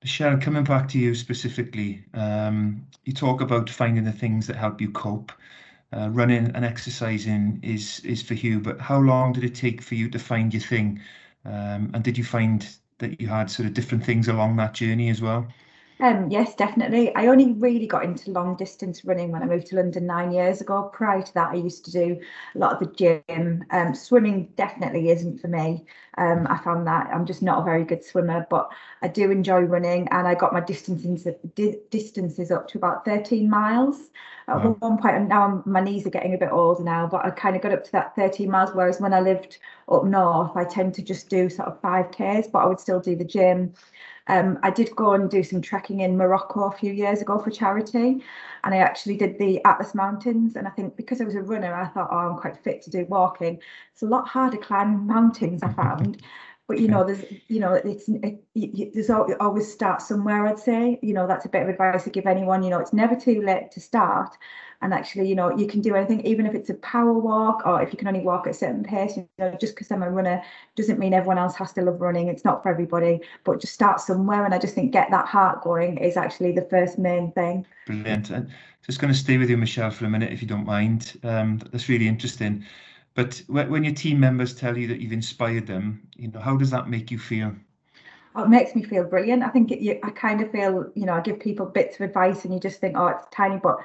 Michelle, 0.02 0.38
coming 0.38 0.64
back 0.64 0.88
to 0.90 0.99
you 0.99 1.14
specifically, 1.14 2.04
um, 2.14 2.87
you 3.04 3.12
talk 3.12 3.40
about 3.40 3.71
finding 3.71 4.04
the 4.04 4.12
things 4.12 4.47
that 4.47 4.57
help 4.57 4.81
you 4.81 4.90
cope. 4.90 5.33
Uh, 5.92 6.11
running 6.11 6.50
and 6.54 6.64
exercising 6.64 7.61
is 7.62 8.00
is 8.00 8.23
for 8.23 8.35
you, 8.35 8.61
but 8.61 8.81
how 8.81 8.99
long 8.99 9.33
did 9.33 9.45
it 9.45 9.54
take 9.54 9.83
for 9.83 9.95
you 9.95 10.09
to 10.11 10.19
find 10.19 10.52
your 10.54 10.62
thing? 10.62 11.00
Um, 11.45 11.90
and 11.95 12.02
did 12.04 12.19
you 12.19 12.25
find 12.25 12.66
that 12.99 13.21
you 13.21 13.28
had 13.28 13.50
sort 13.50 13.66
of 13.69 13.75
different 13.75 14.04
things 14.04 14.28
along 14.28 14.57
that 14.57 14.75
journey 14.75 15.11
as 15.11 15.21
well? 15.23 15.49
Um, 16.02 16.28
yes, 16.30 16.56
definitely. 16.56 17.14
I 17.14 17.28
only 17.28 17.52
really 17.52 17.87
got 17.87 18.02
into 18.02 18.32
long 18.32 18.56
distance 18.56 19.04
running 19.04 19.30
when 19.30 19.40
I 19.40 19.47
moved 19.47 19.68
to 19.68 19.76
London 19.76 20.04
nine 20.04 20.32
years 20.32 20.61
ago. 20.61 20.90
Prior 20.92 21.23
to 21.23 21.35
that, 21.35 21.52
I 21.52 21.54
used 21.54 21.85
to 21.85 21.92
do 21.92 22.21
a 22.56 22.59
lot 22.59 22.73
of 22.73 22.80
the 22.80 22.92
gym. 22.92 23.64
Um, 23.71 23.94
swimming 23.94 24.49
definitely 24.56 25.11
isn't 25.11 25.40
for 25.40 25.47
me. 25.47 25.85
Um, 26.18 26.49
I 26.50 26.59
found 26.59 26.88
that 26.88 27.06
I'm 27.14 27.25
just 27.25 27.40
not 27.40 27.61
a 27.61 27.64
very 27.64 27.85
good 27.85 28.04
swimmer, 28.04 28.44
but 28.50 28.68
I 29.00 29.06
do 29.06 29.30
enjoy 29.30 29.61
running, 29.61 30.09
and 30.11 30.26
I 30.26 30.35
got 30.35 30.52
my 30.52 30.59
distances 30.59 31.25
distances 31.90 32.50
up 32.50 32.66
to 32.68 32.78
about 32.78 33.04
13 33.04 33.49
miles 33.49 34.11
at 34.49 34.56
wow. 34.56 34.76
one 34.80 34.99
point. 34.99 35.14
And 35.14 35.28
now 35.28 35.44
I'm, 35.44 35.62
my 35.66 35.80
knees 35.80 36.04
are 36.04 36.11
getting 36.11 36.35
a 36.35 36.38
bit 36.38 36.50
older 36.50 36.82
now, 36.82 37.06
but 37.06 37.25
I 37.25 37.30
kind 37.30 37.54
of 37.54 37.62
got 37.62 37.73
up 37.73 37.85
to 37.85 37.92
that 37.92 38.16
13 38.16 38.50
miles. 38.50 38.71
Whereas 38.75 39.00
when 39.00 39.14
I 39.14 39.21
lived 39.21 39.59
up 39.88 40.04
north, 40.04 40.56
I 40.56 40.64
tend 40.64 40.94
to 40.94 41.02
just 41.02 41.28
do 41.28 41.49
sort 41.49 41.68
of 41.68 41.80
five 41.80 42.11
k's, 42.11 42.49
but 42.49 42.59
I 42.59 42.66
would 42.66 42.80
still 42.80 42.99
do 42.99 43.14
the 43.14 43.25
gym. 43.25 43.73
Um, 44.29 44.59
I 44.62 44.71
did 44.71 44.95
go 44.95 45.14
and 45.14 45.31
do 45.31 45.43
some 45.43 45.61
trekking 45.61 46.00
in 46.00 46.17
Morocco 46.17 46.64
a 46.64 46.71
few 46.71 46.93
years 46.93 47.21
ago 47.21 47.38
for 47.38 47.50
charity, 47.50 48.23
and 48.64 48.75
I 48.75 48.79
actually 48.79 49.17
did 49.17 49.38
the 49.38 49.62
Atlas 49.64 49.95
Mountains. 49.95 50.57
And 50.57 50.67
I 50.67 50.71
think 50.71 50.97
because 50.97 51.21
I 51.21 51.25
was 51.25 51.35
a 51.35 51.43
runner, 51.43 51.75
I 51.75 51.88
thought, 51.88 52.09
oh, 52.12 52.19
I'm 52.19 52.37
quite 52.37 52.62
fit 52.62 52.83
to 52.83 52.91
do 52.91 53.05
walking. 53.07 53.59
It's 53.93 54.02
a 54.02 54.07
lot 54.07 54.29
harder 54.29 54.59
climbing 54.59 55.07
mountains, 55.07 55.62
I 55.62 55.73
found. 55.73 56.23
But 56.73 56.81
you 56.81 56.88
know, 56.88 57.05
there's 57.05 57.23
you 57.49 57.61
know, 57.61 57.75
it's 57.75 58.09
it, 58.09 58.43
it, 58.55 58.95
there's 58.95 59.11
always 59.11 59.71
start 59.71 60.00
somewhere. 60.00 60.47
I'd 60.47 60.59
say, 60.59 60.99
you 61.02 61.12
know, 61.12 61.26
that's 61.26 61.45
a 61.45 61.50
bit 61.50 61.61
of 61.61 61.69
advice 61.69 62.05
to 62.05 62.11
give 62.11 62.26
anyone. 62.26 62.62
You 62.62 62.71
know, 62.71 62.79
it's 62.79 62.95
never 62.95 63.14
too 63.14 63.43
late 63.43 63.71
to 63.73 63.81
start, 63.81 64.35
and 64.81 64.95
actually 64.95 65.29
you 65.29 65.35
know 65.35 65.55
you 65.55 65.67
can 65.67 65.83
do 65.83 65.95
anything 65.95 66.23
even 66.26 66.47
if 66.47 66.55
it's 66.55 66.71
a 66.71 66.75
power 66.75 67.12
walk 67.12 67.62
or 67.67 67.83
if 67.83 67.93
you 67.93 67.99
can 67.99 68.09
only 68.09 68.21
walk 68.21 68.47
at 68.47 68.50
a 68.50 68.55
certain 68.55 68.83
pace 68.83 69.17
you 69.17 69.29
know 69.38 69.57
just 69.61 69.76
because 69.76 69.93
i'm 69.93 70.02
a 70.02 70.11
runner 70.11 70.43
doesn't 70.75 70.99
mean 70.99 71.14
everyone 71.14 71.38
else 71.38 71.55
has 71.55 71.73
to 71.75 71.83
love 71.83 72.00
running. 72.00 72.29
It's 72.29 72.45
not 72.45 72.62
for 72.62 72.71
everybody. 72.71 73.21
But 73.45 73.61
just 73.61 73.75
start 73.75 74.00
somewhere. 74.00 74.45
And 74.45 74.55
i 74.55 74.59
just 74.59 74.75
think 74.75 74.93
get 74.93 75.11
that 75.11 75.26
heart 75.26 75.62
going 75.62 75.99
is 75.99 76.17
actually 76.17 76.52
the 76.52 76.62
first 76.62 76.99
main 76.99 77.33
thing. 77.33 77.67
Brilliant. 77.87 78.31
And 78.31 78.50
just 78.85 78.99
going 78.99 79.12
to 79.12 79.19
stay 79.19 79.38
with 79.38 79.50
you 79.50 79.57
michelle 79.57 79.91
for 79.91 80.07
a 80.07 80.11
minute 80.11 80.33
if 80.33 80.43
you 80.43 80.49
don't 80.49 80.67
mind. 80.67 81.19
Um, 81.23 81.61
that's 81.71 81.88
really 81.88 82.09
interesting 82.09 82.64
but 83.14 83.42
when 83.47 83.85
your 83.85 83.95
team 83.95 84.19
members 84.19 84.54
tell 84.54 84.76
you 84.76 84.87
that 84.87 85.00
you've 85.00 85.12
inspired 85.12 85.66
them 85.66 86.07
you 86.16 86.28
know 86.28 86.40
how 86.40 86.57
does 86.57 86.71
that 86.71 86.88
make 86.88 87.11
you 87.11 87.19
feel 87.19 87.54
Oh, 88.35 88.45
it 88.45 88.49
makes 88.49 88.75
me 88.75 88.83
feel 88.83 89.04
brilliant. 89.04 89.42
I 89.42 89.49
think 89.49 89.71
it, 89.73 89.81
you, 89.81 90.00
I 90.02 90.11
kind 90.11 90.40
of 90.40 90.50
feel, 90.50 90.90
you 90.95 91.04
know, 91.04 91.12
I 91.12 91.21
give 91.21 91.38
people 91.38 91.66
bits 91.66 91.97
of 91.97 92.00
advice 92.02 92.45
and 92.45 92.54
you 92.54 92.61
just 92.61 92.81
think, 92.81 92.97
oh, 92.97 93.09
it's 93.09 93.26
tiny, 93.31 93.59
but 93.62 93.76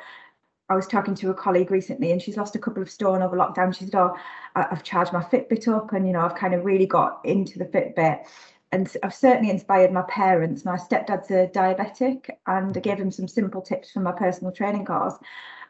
I 0.69 0.75
was 0.75 0.87
talking 0.87 1.15
to 1.15 1.29
a 1.29 1.33
colleague 1.33 1.71
recently 1.71 2.11
and 2.11 2.21
she's 2.21 2.37
lost 2.37 2.55
a 2.55 2.59
couple 2.59 2.81
of 2.81 2.89
stone 2.89 3.21
over 3.21 3.37
lockdown. 3.37 3.75
She 3.75 3.85
said, 3.85 3.95
Oh, 3.95 4.17
I've 4.55 4.83
charged 4.83 5.13
my 5.13 5.21
Fitbit 5.21 5.67
up 5.67 5.93
and, 5.93 6.05
you 6.05 6.13
know, 6.13 6.21
I've 6.21 6.35
kind 6.35 6.53
of 6.53 6.65
really 6.65 6.85
got 6.85 7.21
into 7.25 7.59
the 7.59 7.65
Fitbit. 7.65 8.25
And 8.71 8.91
I've 9.01 9.15
certainly 9.15 9.49
inspired 9.49 9.91
my 9.91 10.03
parents. 10.03 10.65
My 10.65 10.77
stepdad's 10.77 11.31
a 11.31 11.47
diabetic 11.47 12.29
and 12.47 12.75
I 12.75 12.79
gave 12.79 12.97
him 12.97 13.11
some 13.11 13.27
simple 13.27 13.61
tips 13.61 13.91
from 13.91 14.03
my 14.03 14.11
personal 14.11 14.51
training 14.51 14.85
course 14.85 15.15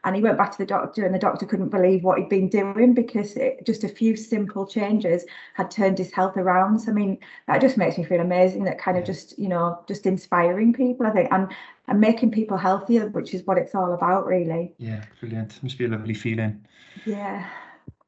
and 0.04 0.16
he 0.16 0.22
went 0.22 0.38
back 0.38 0.52
to 0.52 0.58
the 0.58 0.66
doctor 0.66 1.04
and 1.04 1.14
the 1.14 1.18
doctor 1.18 1.46
couldn't 1.46 1.68
believe 1.70 2.04
what 2.04 2.18
he'd 2.18 2.28
been 2.28 2.48
doing 2.48 2.94
because 2.94 3.36
it, 3.36 3.64
just 3.64 3.84
a 3.84 3.88
few 3.88 4.16
simple 4.16 4.66
changes 4.66 5.24
had 5.54 5.70
turned 5.70 5.98
his 5.98 6.12
health 6.12 6.36
around. 6.36 6.78
So 6.78 6.90
i 6.90 6.94
mean 6.94 7.18
that 7.46 7.60
just 7.60 7.76
makes 7.76 7.98
me 7.98 8.04
feel 8.04 8.20
amazing 8.20 8.64
that 8.64 8.78
kind 8.78 8.96
of 8.96 9.04
just 9.04 9.38
you 9.38 9.48
know 9.48 9.82
just 9.88 10.06
inspiring 10.06 10.72
people 10.72 11.06
i 11.06 11.10
think 11.10 11.28
and 11.32 11.48
and 11.88 12.00
making 12.00 12.30
people 12.30 12.56
healthier 12.56 13.08
which 13.08 13.34
is 13.34 13.42
what 13.46 13.58
it's 13.58 13.74
all 13.74 13.92
about 13.92 14.26
really. 14.26 14.74
Yeah 14.78 15.04
brilliant. 15.20 15.62
Must 15.62 15.78
be 15.78 15.86
a 15.86 15.88
lovely 15.88 16.14
feeling. 16.14 16.64
Yeah. 17.04 17.48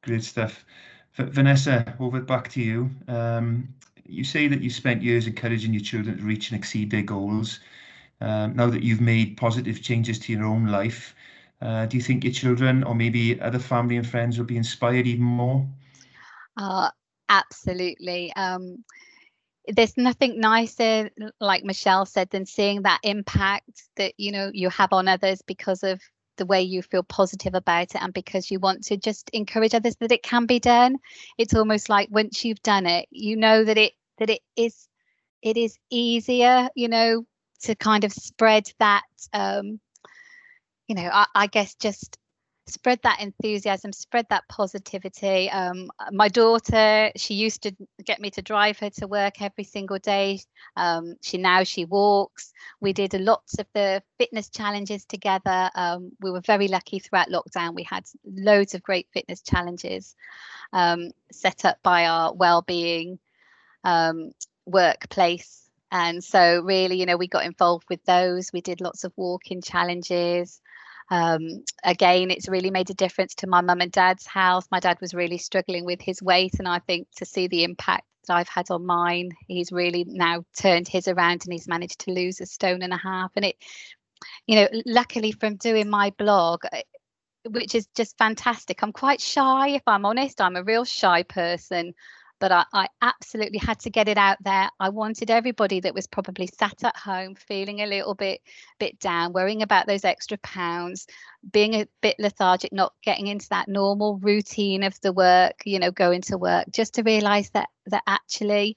Great 0.03 0.23
stuff. 0.23 0.65
Vanessa 1.15 1.95
over 1.99 2.21
back 2.21 2.49
to 2.49 2.61
you. 2.61 2.89
Um, 3.07 3.73
you 4.11 4.23
say 4.23 4.47
that 4.47 4.61
you 4.61 4.69
spent 4.69 5.01
years 5.01 5.27
encouraging 5.27 5.73
your 5.73 5.83
children 5.83 6.17
to 6.17 6.23
reach 6.23 6.51
and 6.51 6.59
exceed 6.59 6.91
their 6.91 7.01
goals 7.01 7.59
um, 8.21 8.55
now 8.55 8.67
that 8.69 8.83
you've 8.83 9.01
made 9.01 9.37
positive 9.37 9.81
changes 9.81 10.19
to 10.19 10.31
your 10.33 10.45
own 10.45 10.67
life 10.67 11.15
uh, 11.61 11.85
do 11.85 11.95
you 11.95 12.03
think 12.03 12.23
your 12.23 12.33
children 12.33 12.83
or 12.83 12.95
maybe 12.95 13.39
other 13.39 13.59
family 13.59 13.95
and 13.97 14.07
friends 14.07 14.37
will 14.37 14.45
be 14.45 14.57
inspired 14.57 15.05
even 15.05 15.23
more? 15.23 15.67
Uh, 16.57 16.89
absolutely. 17.29 18.33
Um, 18.35 18.83
there's 19.67 19.95
nothing 19.95 20.39
nicer, 20.39 21.11
like 21.39 21.63
Michelle 21.63 22.07
said, 22.07 22.31
than 22.31 22.47
seeing 22.47 22.81
that 22.81 22.99
impact 23.03 23.83
that 23.95 24.13
you 24.17 24.31
know 24.31 24.49
you 24.51 24.69
have 24.69 24.91
on 24.91 25.07
others 25.07 25.43
because 25.45 25.83
of 25.83 26.01
the 26.37 26.45
way 26.47 26.63
you 26.63 26.81
feel 26.81 27.03
positive 27.03 27.53
about 27.53 27.93
it 27.93 28.01
and 28.01 28.13
because 28.13 28.49
you 28.49 28.57
want 28.57 28.83
to 28.85 28.97
just 28.97 29.29
encourage 29.31 29.75
others 29.75 29.95
that 29.97 30.11
it 30.11 30.23
can 30.23 30.47
be 30.47 30.59
done. 30.59 30.97
It's 31.37 31.53
almost 31.53 31.89
like 31.89 32.09
once 32.09 32.43
you've 32.43 32.63
done 32.63 32.87
it, 32.87 33.07
you 33.11 33.35
know 33.35 33.63
that 33.63 33.77
it 33.77 33.93
that 34.19 34.29
it 34.29 34.41
is 34.55 34.87
it 35.41 35.57
is 35.57 35.77
easier, 35.89 36.69
you 36.75 36.87
know, 36.87 37.25
to 37.63 37.75
kind 37.75 38.03
of 38.03 38.11
spread 38.11 38.71
that 38.79 39.03
um, 39.33 39.79
you 40.87 40.95
know, 40.95 41.09
I, 41.11 41.25
I 41.33 41.47
guess 41.47 41.75
just 41.75 42.17
spread 42.67 42.99
that 43.03 43.21
enthusiasm, 43.21 43.91
spread 43.91 44.25
that 44.29 44.47
positivity. 44.47 45.49
Um, 45.49 45.89
my 46.11 46.27
daughter, 46.27 47.11
she 47.15 47.33
used 47.33 47.63
to 47.63 47.75
get 48.03 48.19
me 48.19 48.29
to 48.31 48.41
drive 48.41 48.79
her 48.79 48.89
to 48.91 49.07
work 49.07 49.41
every 49.41 49.63
single 49.63 49.99
day. 49.99 50.39
Um, 50.75 51.15
she 51.21 51.37
now 51.37 51.63
she 51.63 51.85
walks. 51.85 52.53
We 52.79 52.93
did 52.93 53.13
lots 53.13 53.59
of 53.59 53.67
the 53.73 54.01
fitness 54.17 54.49
challenges 54.49 55.05
together. 55.05 55.69
Um, 55.75 56.11
we 56.21 56.31
were 56.31 56.41
very 56.41 56.67
lucky 56.67 56.99
throughout 56.99 57.29
lockdown. 57.29 57.75
We 57.75 57.83
had 57.83 58.05
loads 58.25 58.73
of 58.73 58.83
great 58.83 59.07
fitness 59.13 59.41
challenges 59.41 60.15
um, 60.73 61.11
set 61.31 61.65
up 61.65 61.77
by 61.83 62.05
our 62.05 62.33
well-being 62.33 63.19
um, 63.83 64.31
workplace. 64.65 65.69
And 65.91 66.23
so, 66.23 66.61
really, 66.61 66.99
you 66.99 67.05
know, 67.05 67.17
we 67.17 67.27
got 67.27 67.45
involved 67.45 67.85
with 67.89 68.03
those. 68.05 68.53
We 68.53 68.61
did 68.61 68.81
lots 68.81 69.03
of 69.03 69.11
walking 69.17 69.61
challenges. 69.61 70.61
Um, 71.09 71.65
again, 71.83 72.31
it's 72.31 72.47
really 72.47 72.71
made 72.71 72.89
a 72.89 72.93
difference 72.93 73.35
to 73.35 73.47
my 73.47 73.59
mum 73.59 73.81
and 73.81 73.91
dad's 73.91 74.25
health. 74.25 74.67
My 74.71 74.79
dad 74.79 74.99
was 75.01 75.13
really 75.13 75.37
struggling 75.37 75.83
with 75.83 76.01
his 76.01 76.21
weight, 76.21 76.53
and 76.59 76.67
I 76.67 76.79
think 76.79 77.07
to 77.17 77.25
see 77.25 77.47
the 77.47 77.65
impact 77.65 78.05
that 78.27 78.37
I've 78.37 78.47
had 78.47 78.71
on 78.71 78.85
mine, 78.85 79.31
he's 79.47 79.73
really 79.73 80.05
now 80.07 80.45
turned 80.57 80.87
his 80.87 81.09
around 81.09 81.41
and 81.43 81.51
he's 81.51 81.67
managed 81.67 81.99
to 82.01 82.11
lose 82.11 82.39
a 82.39 82.45
stone 82.45 82.81
and 82.81 82.93
a 82.93 82.97
half. 82.97 83.31
And 83.35 83.43
it, 83.43 83.57
you 84.47 84.55
know, 84.55 84.67
luckily 84.85 85.33
from 85.33 85.57
doing 85.57 85.89
my 85.89 86.13
blog, 86.17 86.63
uh, 86.71 86.81
which 87.49 87.75
is 87.75 87.87
just 87.95 88.17
fantastic. 88.17 88.81
I'm 88.81 88.93
quite 88.93 89.19
shy, 89.19 89.69
if 89.69 89.81
I'm 89.87 90.05
honest. 90.05 90.39
I'm 90.39 90.55
a 90.55 90.63
real 90.63 90.85
shy 90.85 91.23
person 91.23 91.93
but 92.41 92.51
I, 92.51 92.65
I, 92.73 92.87
absolutely 93.03 93.59
had 93.59 93.79
to 93.81 93.91
get 93.91 94.07
it 94.07 94.17
out 94.17 94.37
there. 94.43 94.69
I 94.79 94.89
wanted 94.89 95.29
everybody 95.29 95.79
that 95.79 95.93
was 95.93 96.07
probably 96.07 96.47
sat 96.47 96.83
at 96.83 96.97
home 96.97 97.35
feeling 97.35 97.79
a 97.79 97.85
little 97.85 98.15
bit 98.15 98.41
bit 98.79 98.99
down, 98.99 99.31
worrying 99.31 99.61
about 99.61 99.85
those 99.85 100.03
extra 100.03 100.37
pounds, 100.39 101.05
being 101.53 101.75
a 101.75 101.87
bit 102.01 102.15
lethargic, 102.19 102.73
not 102.73 102.93
getting 103.03 103.27
into 103.27 103.47
that 103.49 103.69
normal 103.69 104.17
routine 104.17 104.81
of 104.83 104.99
the 105.01 105.13
work, 105.13 105.61
you 105.65 105.77
know, 105.77 105.91
going 105.91 106.21
to 106.23 106.37
work, 106.37 106.65
just 106.71 106.95
to 106.95 107.03
realize 107.03 107.51
that 107.51 107.69
that 107.85 108.03
actually 108.07 108.75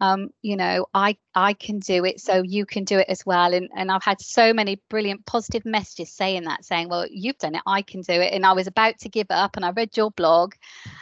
um, 0.00 0.30
you 0.42 0.56
know, 0.56 0.86
I 0.94 1.16
I 1.34 1.54
can 1.54 1.78
do 1.78 2.04
it, 2.04 2.20
so 2.20 2.42
you 2.42 2.66
can 2.66 2.84
do 2.84 2.98
it 2.98 3.08
as 3.08 3.24
well. 3.26 3.52
And 3.54 3.68
and 3.76 3.90
I've 3.90 4.02
had 4.02 4.20
so 4.20 4.52
many 4.52 4.80
brilliant 4.88 5.26
positive 5.26 5.64
messages 5.64 6.14
saying 6.14 6.44
that, 6.44 6.64
saying, 6.64 6.88
well, 6.88 7.06
you've 7.10 7.38
done 7.38 7.54
it, 7.54 7.62
I 7.66 7.82
can 7.82 8.00
do 8.02 8.14
it. 8.14 8.32
And 8.32 8.46
I 8.46 8.52
was 8.52 8.66
about 8.66 8.98
to 9.00 9.08
give 9.08 9.26
up, 9.30 9.56
and 9.56 9.64
I 9.64 9.70
read 9.70 9.96
your 9.96 10.10
blog, 10.12 10.54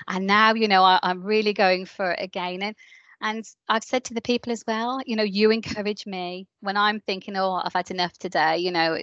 and 0.09 0.27
now 0.27 0.55
you 0.55 0.69
know 0.69 0.83
I, 0.83 0.99
I'm 1.03 1.23
really 1.23 1.53
going 1.53 1.87
for 1.87 2.13
it 2.13 2.21
again. 2.23 2.63
And 2.63 2.77
and 3.21 3.45
I've 3.69 3.85
said 3.85 4.05
to 4.05 4.15
the 4.15 4.23
people 4.23 4.53
as 4.53 4.63
well, 4.67 5.01
you 5.05 5.17
know, 5.17 5.25
you 5.25 5.51
encourage 5.51 6.07
me 6.07 6.47
when 6.61 6.77
I'm 6.77 7.01
thinking, 7.01 7.37
oh, 7.37 7.61
I've 7.65 7.73
had 7.73 7.91
enough 7.91 8.17
today. 8.19 8.59
You 8.59 8.71
know, 8.71 8.99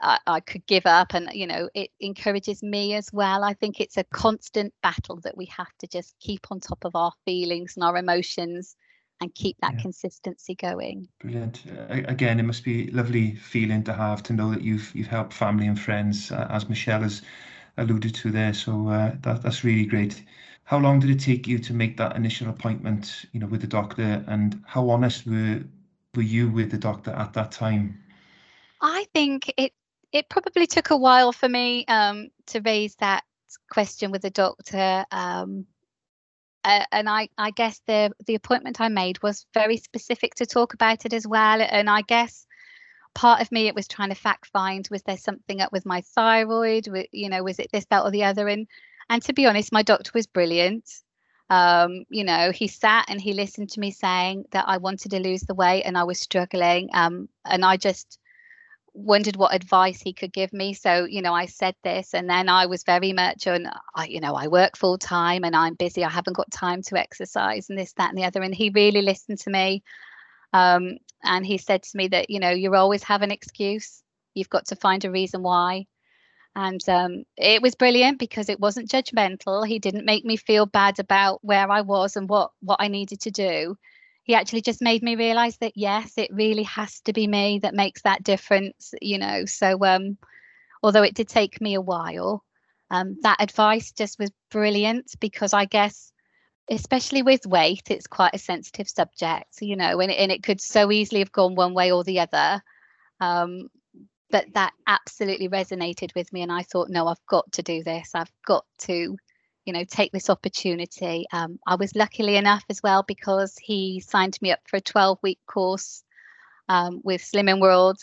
I, 0.00 0.18
I, 0.26 0.40
could 0.40 0.66
give 0.66 0.84
up 0.86 1.14
and 1.14 1.30
you 1.32 1.46
know 1.46 1.70
it 1.74 1.90
encourages 2.00 2.62
me 2.62 2.94
as 2.94 3.12
well. 3.12 3.44
I 3.44 3.54
think 3.54 3.80
it's 3.80 3.96
a 3.96 4.04
constant 4.04 4.74
battle 4.82 5.20
that 5.22 5.36
we 5.36 5.46
have 5.46 5.72
to 5.78 5.86
just 5.86 6.14
keep 6.20 6.46
on 6.50 6.60
top 6.60 6.84
of 6.84 6.94
our 6.94 7.12
feelings 7.24 7.76
and 7.76 7.84
our 7.84 7.96
emotions 7.96 8.76
and 9.20 9.34
keep 9.34 9.56
that 9.62 9.74
yeah. 9.74 9.82
consistency 9.82 10.54
going. 10.54 11.08
Brilliant. 11.20 11.62
Uh, 11.66 12.02
again 12.08 12.38
it 12.38 12.44
must 12.44 12.64
be 12.64 12.88
a 12.88 12.92
lovely 12.92 13.36
feeling 13.36 13.82
to 13.84 13.92
have 13.92 14.22
to 14.24 14.32
know 14.32 14.50
that 14.50 14.62
you've 14.62 14.94
you've 14.94 15.06
helped 15.06 15.32
family 15.32 15.66
and 15.66 15.80
friends 15.80 16.30
uh, 16.30 16.46
as 16.50 16.68
michelle 16.68 17.02
has 17.02 17.22
alluded 17.78 18.14
to 18.14 18.30
there. 18.30 18.54
So 18.54 18.88
uh, 18.88 19.12
that, 19.20 19.42
that's 19.42 19.64
really 19.64 19.86
great. 19.86 20.22
How 20.64 20.78
long 20.78 20.98
did 20.98 21.10
it 21.10 21.20
take 21.20 21.46
you 21.46 21.58
to 21.60 21.72
make 21.72 21.96
that 21.96 22.16
initial 22.16 22.48
appointment 22.48 23.26
you 23.32 23.40
know 23.40 23.46
with 23.46 23.60
the 23.60 23.66
doctor? 23.66 24.24
And 24.26 24.62
how 24.66 24.90
honest 24.90 25.26
were 25.26 25.62
were 26.14 26.22
you 26.22 26.50
with 26.50 26.70
the 26.70 26.78
doctor 26.78 27.12
at 27.12 27.32
that 27.34 27.52
time? 27.52 28.02
I 28.80 29.06
think 29.14 29.52
it 29.56 29.72
it 30.16 30.28
probably 30.30 30.66
took 30.66 30.90
a 30.90 30.96
while 30.96 31.32
for 31.32 31.48
me 31.48 31.84
um, 31.86 32.28
to 32.46 32.60
raise 32.60 32.94
that 32.96 33.22
question 33.70 34.10
with 34.10 34.22
the 34.22 34.30
doctor. 34.30 35.04
Um, 35.10 35.66
uh, 36.64 36.84
and 36.90 37.08
I, 37.08 37.28
I 37.38 37.50
guess 37.50 37.80
the 37.86 38.10
the 38.26 38.34
appointment 38.34 38.80
I 38.80 38.88
made 38.88 39.22
was 39.22 39.46
very 39.54 39.76
specific 39.76 40.34
to 40.36 40.46
talk 40.46 40.74
about 40.74 41.04
it 41.04 41.12
as 41.12 41.26
well. 41.26 41.60
And 41.62 41.88
I 41.88 42.02
guess 42.02 42.46
part 43.14 43.40
of 43.40 43.52
me 43.52 43.68
it 43.68 43.74
was 43.74 43.86
trying 43.86 44.08
to 44.08 44.14
fact 44.14 44.46
find 44.46 44.88
was 44.90 45.02
there 45.02 45.16
something 45.16 45.60
up 45.60 45.70
with 45.70 45.86
my 45.86 46.00
thyroid? 46.00 46.88
You 47.12 47.28
know, 47.28 47.44
was 47.44 47.58
it 47.58 47.68
this, 47.72 47.86
that, 47.90 48.02
or 48.02 48.10
the 48.10 48.24
other? 48.24 48.48
And 48.48 48.66
and 49.08 49.22
to 49.22 49.32
be 49.32 49.46
honest, 49.46 49.72
my 49.72 49.82
doctor 49.82 50.10
was 50.14 50.26
brilliant. 50.26 50.90
Um, 51.48 52.04
you 52.08 52.24
know, 52.24 52.50
he 52.50 52.66
sat 52.66 53.04
and 53.08 53.20
he 53.20 53.32
listened 53.32 53.70
to 53.70 53.80
me 53.80 53.92
saying 53.92 54.46
that 54.50 54.64
I 54.66 54.78
wanted 54.78 55.12
to 55.12 55.20
lose 55.20 55.42
the 55.42 55.54
weight 55.54 55.84
and 55.84 55.96
I 55.96 56.02
was 56.02 56.18
struggling. 56.18 56.88
Um, 56.92 57.28
and 57.44 57.64
I 57.64 57.76
just 57.76 58.18
wondered 58.96 59.36
what 59.36 59.54
advice 59.54 60.00
he 60.00 60.12
could 60.12 60.32
give 60.32 60.52
me. 60.52 60.72
So, 60.72 61.04
you 61.04 61.20
know, 61.20 61.34
I 61.34 61.46
said 61.46 61.74
this, 61.84 62.14
and 62.14 62.28
then 62.28 62.48
I 62.48 62.66
was 62.66 62.82
very 62.82 63.12
much 63.12 63.46
on, 63.46 63.68
I, 63.94 64.06
you 64.06 64.20
know, 64.20 64.34
I 64.34 64.48
work 64.48 64.76
full 64.76 64.98
time 64.98 65.44
and 65.44 65.54
I'm 65.54 65.74
busy. 65.74 66.02
I 66.02 66.08
haven't 66.08 66.36
got 66.36 66.50
time 66.50 66.82
to 66.82 66.98
exercise 66.98 67.68
and 67.68 67.78
this, 67.78 67.92
that, 67.94 68.08
and 68.08 68.18
the 68.18 68.24
other. 68.24 68.42
And 68.42 68.54
he 68.54 68.70
really 68.70 69.02
listened 69.02 69.38
to 69.40 69.50
me. 69.50 69.82
Um, 70.52 70.96
and 71.22 71.44
he 71.44 71.58
said 71.58 71.82
to 71.82 71.96
me 71.96 72.08
that, 72.08 72.30
you 72.30 72.40
know, 72.40 72.50
you 72.50 72.74
always 72.74 73.02
have 73.04 73.22
an 73.22 73.30
excuse. 73.30 74.02
You've 74.34 74.50
got 74.50 74.66
to 74.66 74.76
find 74.76 75.04
a 75.04 75.10
reason 75.10 75.42
why. 75.42 75.86
And 76.54 76.80
um, 76.88 77.24
it 77.36 77.60
was 77.60 77.74
brilliant 77.74 78.18
because 78.18 78.48
it 78.48 78.58
wasn't 78.58 78.90
judgmental. 78.90 79.66
He 79.66 79.78
didn't 79.78 80.06
make 80.06 80.24
me 80.24 80.38
feel 80.38 80.64
bad 80.64 80.98
about 80.98 81.40
where 81.42 81.70
I 81.70 81.82
was 81.82 82.16
and 82.16 82.28
what 82.28 82.50
what 82.60 82.80
I 82.80 82.88
needed 82.88 83.20
to 83.20 83.30
do 83.30 83.76
he 84.26 84.34
actually 84.34 84.60
just 84.60 84.82
made 84.82 85.02
me 85.02 85.14
realize 85.14 85.56
that 85.58 85.72
yes 85.76 86.12
it 86.16 86.30
really 86.32 86.64
has 86.64 87.00
to 87.00 87.12
be 87.12 87.26
me 87.26 87.60
that 87.60 87.74
makes 87.74 88.02
that 88.02 88.22
difference 88.22 88.92
you 89.00 89.18
know 89.18 89.44
so 89.46 89.78
um 89.84 90.18
although 90.82 91.02
it 91.02 91.14
did 91.14 91.28
take 91.28 91.60
me 91.60 91.74
a 91.74 91.80
while 91.80 92.44
um 92.90 93.16
that 93.22 93.40
advice 93.40 93.92
just 93.92 94.18
was 94.18 94.30
brilliant 94.50 95.14
because 95.20 95.54
i 95.54 95.64
guess 95.64 96.12
especially 96.68 97.22
with 97.22 97.46
weight 97.46 97.90
it's 97.90 98.08
quite 98.08 98.34
a 98.34 98.38
sensitive 98.38 98.88
subject 98.88 99.60
you 99.60 99.76
know 99.76 100.00
and, 100.00 100.10
and 100.10 100.32
it 100.32 100.42
could 100.42 100.60
so 100.60 100.90
easily 100.90 101.20
have 101.20 101.32
gone 101.32 101.54
one 101.54 101.72
way 101.72 101.92
or 101.92 102.02
the 102.02 102.18
other 102.20 102.60
um 103.20 103.68
but 104.30 104.44
that 104.54 104.72
absolutely 104.88 105.48
resonated 105.48 106.12
with 106.16 106.32
me 106.32 106.42
and 106.42 106.50
i 106.50 106.62
thought 106.62 106.90
no 106.90 107.06
i've 107.06 107.24
got 107.28 107.50
to 107.52 107.62
do 107.62 107.84
this. 107.84 108.10
I've 108.14 108.32
got 108.44 108.64
to 108.80 109.16
you 109.66 109.72
know 109.72 109.84
take 109.84 110.12
this 110.12 110.30
opportunity. 110.30 111.26
Um, 111.32 111.58
i 111.66 111.74
was 111.74 111.94
luckily 111.94 112.36
enough 112.36 112.64
as 112.70 112.82
well 112.82 113.02
because 113.02 113.56
he 113.60 114.00
signed 114.00 114.38
me 114.40 114.52
up 114.52 114.60
for 114.66 114.76
a 114.78 114.80
12 114.80 115.18
week 115.22 115.38
course 115.46 116.02
um, 116.68 117.00
with 117.04 117.22
slimming 117.22 117.60
world. 117.60 117.98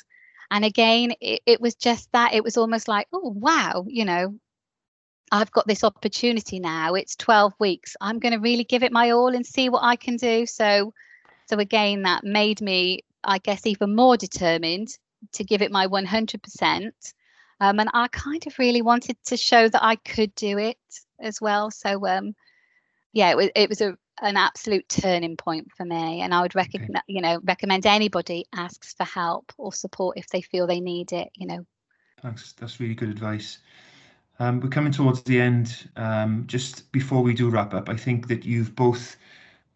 And 0.51 0.63
again 0.65 1.13
it, 1.21 1.41
it 1.45 1.61
was 1.61 1.75
just 1.75 2.11
that 2.11 2.33
it 2.33 2.43
was 2.43 2.57
almost 2.57 2.87
like 2.87 3.07
oh 3.13 3.33
wow 3.35 3.85
you 3.87 4.05
know 4.05 4.35
i've 5.31 5.51
got 5.51 5.67
this 5.67 5.83
opportunity 5.83 6.59
now. 6.59 6.93
It's 6.93 7.15
12 7.15 7.53
weeks. 7.59 7.95
I'm 7.99 8.19
going 8.19 8.33
to 8.33 8.39
really 8.39 8.63
give 8.65 8.83
it 8.83 8.91
my 8.91 9.11
all 9.11 9.33
and 9.33 9.45
see 9.45 9.69
what 9.69 9.83
i 9.83 9.95
can 9.95 10.17
do. 10.17 10.45
So 10.45 10.93
so 11.47 11.59
again 11.59 12.03
that 12.03 12.23
made 12.23 12.61
me 12.61 12.99
i 13.23 13.37
guess 13.37 13.65
even 13.65 13.95
more 13.95 14.17
determined 14.17 14.89
to 15.31 15.43
give 15.43 15.61
it 15.61 15.71
my 15.71 15.87
100% 15.87 16.91
um, 17.59 17.79
and 17.79 17.89
i 17.93 18.07
kind 18.09 18.45
of 18.47 18.57
really 18.59 18.81
wanted 18.81 19.17
to 19.25 19.37
show 19.37 19.67
that 19.69 19.83
i 19.83 19.95
could 19.95 20.33
do 20.35 20.57
it 20.57 20.77
as 21.23 21.41
well. 21.41 21.71
So 21.71 22.05
um, 22.07 22.35
yeah, 23.13 23.31
it 23.31 23.37
was 23.37 23.49
it 23.55 23.69
was 23.69 23.81
a 23.81 23.97
an 24.21 24.37
absolute 24.37 24.87
turning 24.89 25.37
point 25.37 25.71
for 25.75 25.85
me, 25.85 26.21
and 26.21 26.33
I 26.33 26.41
would 26.41 26.55
recommend 26.55 27.01
you 27.07 27.21
know 27.21 27.39
recommend 27.43 27.85
anybody 27.85 28.45
asks 28.53 28.93
for 28.93 29.05
help 29.05 29.51
or 29.57 29.73
support 29.73 30.17
if 30.17 30.27
they 30.27 30.41
feel 30.41 30.67
they 30.67 30.79
need 30.79 31.11
it. 31.13 31.29
You 31.35 31.47
know. 31.47 31.65
Thanks. 32.21 32.53
That's 32.53 32.79
really 32.79 32.95
good 32.95 33.09
advice. 33.09 33.57
Um, 34.39 34.59
we're 34.59 34.69
coming 34.69 34.91
towards 34.91 35.21
the 35.23 35.39
end. 35.39 35.89
Um, 35.95 36.45
just 36.47 36.91
before 36.91 37.21
we 37.21 37.33
do 37.33 37.49
wrap 37.49 37.73
up, 37.73 37.89
I 37.89 37.95
think 37.95 38.27
that 38.27 38.45
you've 38.45 38.75
both 38.75 39.17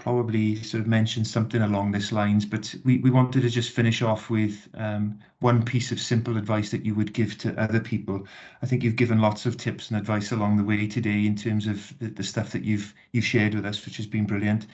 probably 0.07 0.55
sort 0.63 0.79
of 0.79 0.87
mentioned 0.87 1.27
something 1.27 1.61
along 1.63 1.91
this 1.91 2.13
lines, 2.13 2.45
but 2.45 2.73
we, 2.85 2.99
we 2.99 3.09
wanted 3.09 3.41
to 3.41 3.49
just 3.49 3.71
finish 3.71 4.01
off 4.01 4.29
with 4.29 4.69
um, 4.75 5.19
one 5.39 5.61
piece 5.61 5.91
of 5.91 5.99
simple 5.99 6.37
advice 6.37 6.71
that 6.71 6.85
you 6.85 6.95
would 6.95 7.11
give 7.11 7.37
to 7.37 7.53
other 7.61 7.81
people. 7.81 8.25
I 8.61 8.67
think 8.67 8.83
you've 8.83 8.95
given 8.95 9.19
lots 9.19 9.45
of 9.45 9.57
tips 9.57 9.89
and 9.89 9.99
advice 9.99 10.31
along 10.31 10.55
the 10.55 10.63
way 10.63 10.87
today 10.87 11.25
in 11.25 11.35
terms 11.35 11.67
of 11.67 11.93
the, 11.99 12.07
the 12.07 12.23
stuff 12.23 12.53
that 12.53 12.63
you've 12.63 12.93
you've 13.11 13.25
shared 13.25 13.53
with 13.53 13.65
us, 13.65 13.85
which 13.85 13.97
has 13.97 14.07
been 14.07 14.25
brilliant. 14.25 14.67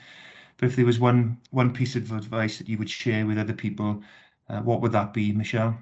But 0.56 0.66
if 0.66 0.76
there 0.76 0.86
was 0.86 1.00
one 1.00 1.36
one 1.50 1.72
piece 1.72 1.96
of 1.96 2.12
advice 2.12 2.58
that 2.58 2.68
you 2.68 2.78
would 2.78 2.90
share 2.90 3.26
with 3.26 3.36
other 3.36 3.54
people, 3.54 4.04
uh, 4.48 4.60
what 4.60 4.82
would 4.82 4.92
that 4.92 5.12
be, 5.12 5.32
Michelle? 5.32 5.76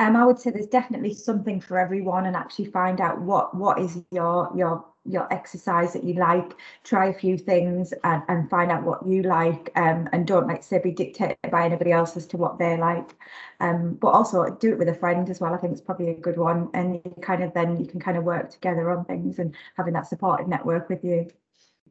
Um, 0.00 0.16
I 0.16 0.24
would 0.24 0.40
say 0.40 0.50
there's 0.50 0.66
definitely 0.66 1.12
something 1.12 1.60
for 1.60 1.78
everyone, 1.78 2.24
and 2.24 2.34
actually 2.34 2.64
find 2.64 3.02
out 3.02 3.20
what 3.20 3.54
what 3.54 3.78
is 3.78 4.02
your 4.10 4.50
your 4.56 4.82
your 5.04 5.30
exercise 5.30 5.92
that 5.92 6.04
you 6.04 6.14
like. 6.14 6.56
Try 6.84 7.08
a 7.08 7.12
few 7.12 7.36
things 7.36 7.92
and, 8.02 8.22
and 8.28 8.48
find 8.48 8.72
out 8.72 8.82
what 8.82 9.06
you 9.06 9.22
like 9.22 9.70
um, 9.76 10.08
and 10.12 10.26
don't 10.26 10.46
like 10.46 10.62
say 10.62 10.78
be 10.78 10.90
dictated 10.90 11.36
by 11.50 11.66
anybody 11.66 11.92
else 11.92 12.16
as 12.16 12.26
to 12.28 12.38
what 12.38 12.58
they 12.58 12.78
like. 12.78 13.14
Um, 13.60 13.98
but 14.00 14.08
also 14.08 14.56
do 14.58 14.72
it 14.72 14.78
with 14.78 14.88
a 14.88 14.94
friend 14.94 15.28
as 15.28 15.38
well 15.38 15.52
i 15.52 15.58
think 15.58 15.72
it's 15.72 15.82
probably 15.82 16.08
a 16.08 16.14
good 16.14 16.38
one. 16.38 16.70
And 16.72 16.94
you 16.94 17.14
kind 17.20 17.42
of 17.44 17.52
then 17.52 17.78
you 17.78 17.86
can 17.86 18.00
kind 18.00 18.16
of 18.16 18.24
work 18.24 18.50
together 18.50 18.90
on 18.90 19.04
things 19.04 19.38
and 19.38 19.54
having 19.76 19.92
that 19.92 20.06
supportive 20.06 20.48
network 20.48 20.88
with 20.88 21.04
you. 21.04 21.28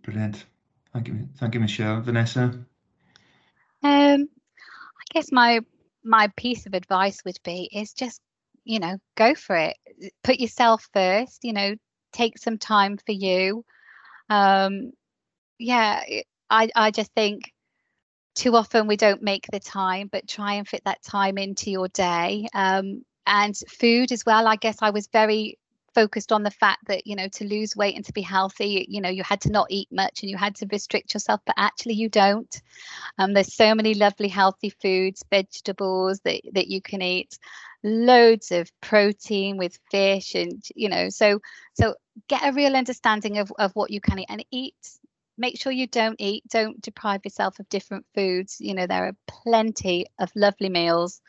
Brilliant. 0.02 0.46
Thank 0.94 1.10
you 1.10 1.30
thank 1.38 1.54
you 1.54 1.60
michelle. 1.60 2.02
Vanessa? 2.02 2.66
Um 3.84 4.30
i 4.34 5.14
guess 5.14 5.32
my 5.32 5.60
my 6.04 6.30
piece 6.36 6.66
of 6.66 6.74
advice 6.74 7.20
would 7.26 7.38
be 7.44 7.70
is 7.72 7.94
just 7.94 8.22
you 8.64 8.80
know 8.80 8.98
go 9.16 9.36
for 9.36 9.56
it 9.56 9.78
put 10.24 10.40
yourself 10.40 10.88
first 10.94 11.40
you 11.44 11.54
know 11.54 11.76
take 12.12 12.38
some 12.38 12.58
time 12.58 12.98
for 12.98 13.12
you. 13.12 13.64
Um, 14.30 14.92
yeah, 15.58 16.04
I, 16.50 16.70
I 16.76 16.92
just 16.92 17.14
think 17.14 17.52
too 18.36 18.56
often 18.56 18.88
we 18.88 18.98
don't 18.98 19.22
make 19.22 19.46
the 19.52 19.60
time, 19.60 20.10
but 20.12 20.28
try 20.28 20.54
and 20.54 20.68
fit 20.68 20.84
that 20.86 21.04
time 21.04 21.38
into 21.38 21.72
your 21.72 21.88
day. 21.90 22.48
Um, 22.54 23.04
and 23.26 23.56
food 23.70 24.12
as 24.12 24.26
well. 24.26 24.48
I 24.48 24.56
guess 24.56 24.78
I 24.82 24.90
was 24.90 25.08
very 25.12 25.59
focused 25.94 26.32
on 26.32 26.44
the 26.44 26.52
fact 26.52 26.88
that 26.88 27.06
you 27.06 27.16
know 27.16 27.28
to 27.28 27.46
lose 27.46 27.76
weight 27.76 27.96
and 27.96 28.06
to 28.06 28.14
be 28.14 28.22
healthy 28.22 28.86
you 28.90 29.02
know 29.02 29.10
you 29.10 29.24
had 29.24 29.42
to 29.42 29.52
not 29.52 29.68
eat 29.70 29.88
much 29.92 30.22
and 30.22 30.30
you 30.30 30.38
had 30.38 30.56
to 30.56 30.68
restrict 30.72 31.14
yourself 31.14 31.42
but 31.46 31.56
actually 31.58 31.94
you 31.96 32.10
don't. 32.10 32.62
Um, 33.18 33.34
there's 33.34 33.54
so 33.54 33.76
many 33.76 33.94
lovely 33.94 34.28
healthy 34.28 34.70
foods 34.70 35.24
vegetables 35.30 36.20
that, 36.22 36.42
that 36.54 36.68
you 36.68 36.82
can 36.82 37.02
eat 37.02 37.38
loads 37.84 38.52
of 38.52 38.70
protein 38.82 39.58
with 39.58 39.80
fish 39.90 40.36
and 40.36 40.62
you 40.76 40.90
know 40.90 41.10
so 41.10 41.40
so 41.74 41.96
get 42.28 42.42
a 42.44 42.54
real 42.54 42.76
understanding 42.76 43.38
of, 43.38 43.52
of 43.58 43.72
what 43.74 43.92
you 43.92 44.02
can 44.02 44.20
eat 44.20 44.28
and 44.30 44.46
eat. 44.52 44.76
Make 45.38 45.60
sure 45.60 45.72
you 45.72 45.88
don't 45.88 46.20
eat 46.20 46.44
don't 46.50 46.82
deprive 46.82 47.22
yourself 47.24 47.60
of 47.60 47.70
different 47.70 48.06
foods. 48.14 48.58
You 48.60 48.74
know 48.74 48.88
there 48.88 49.06
are 49.06 49.16
plenty 49.28 50.06
of 50.20 50.32
lovely 50.36 50.70
meals 50.70 51.22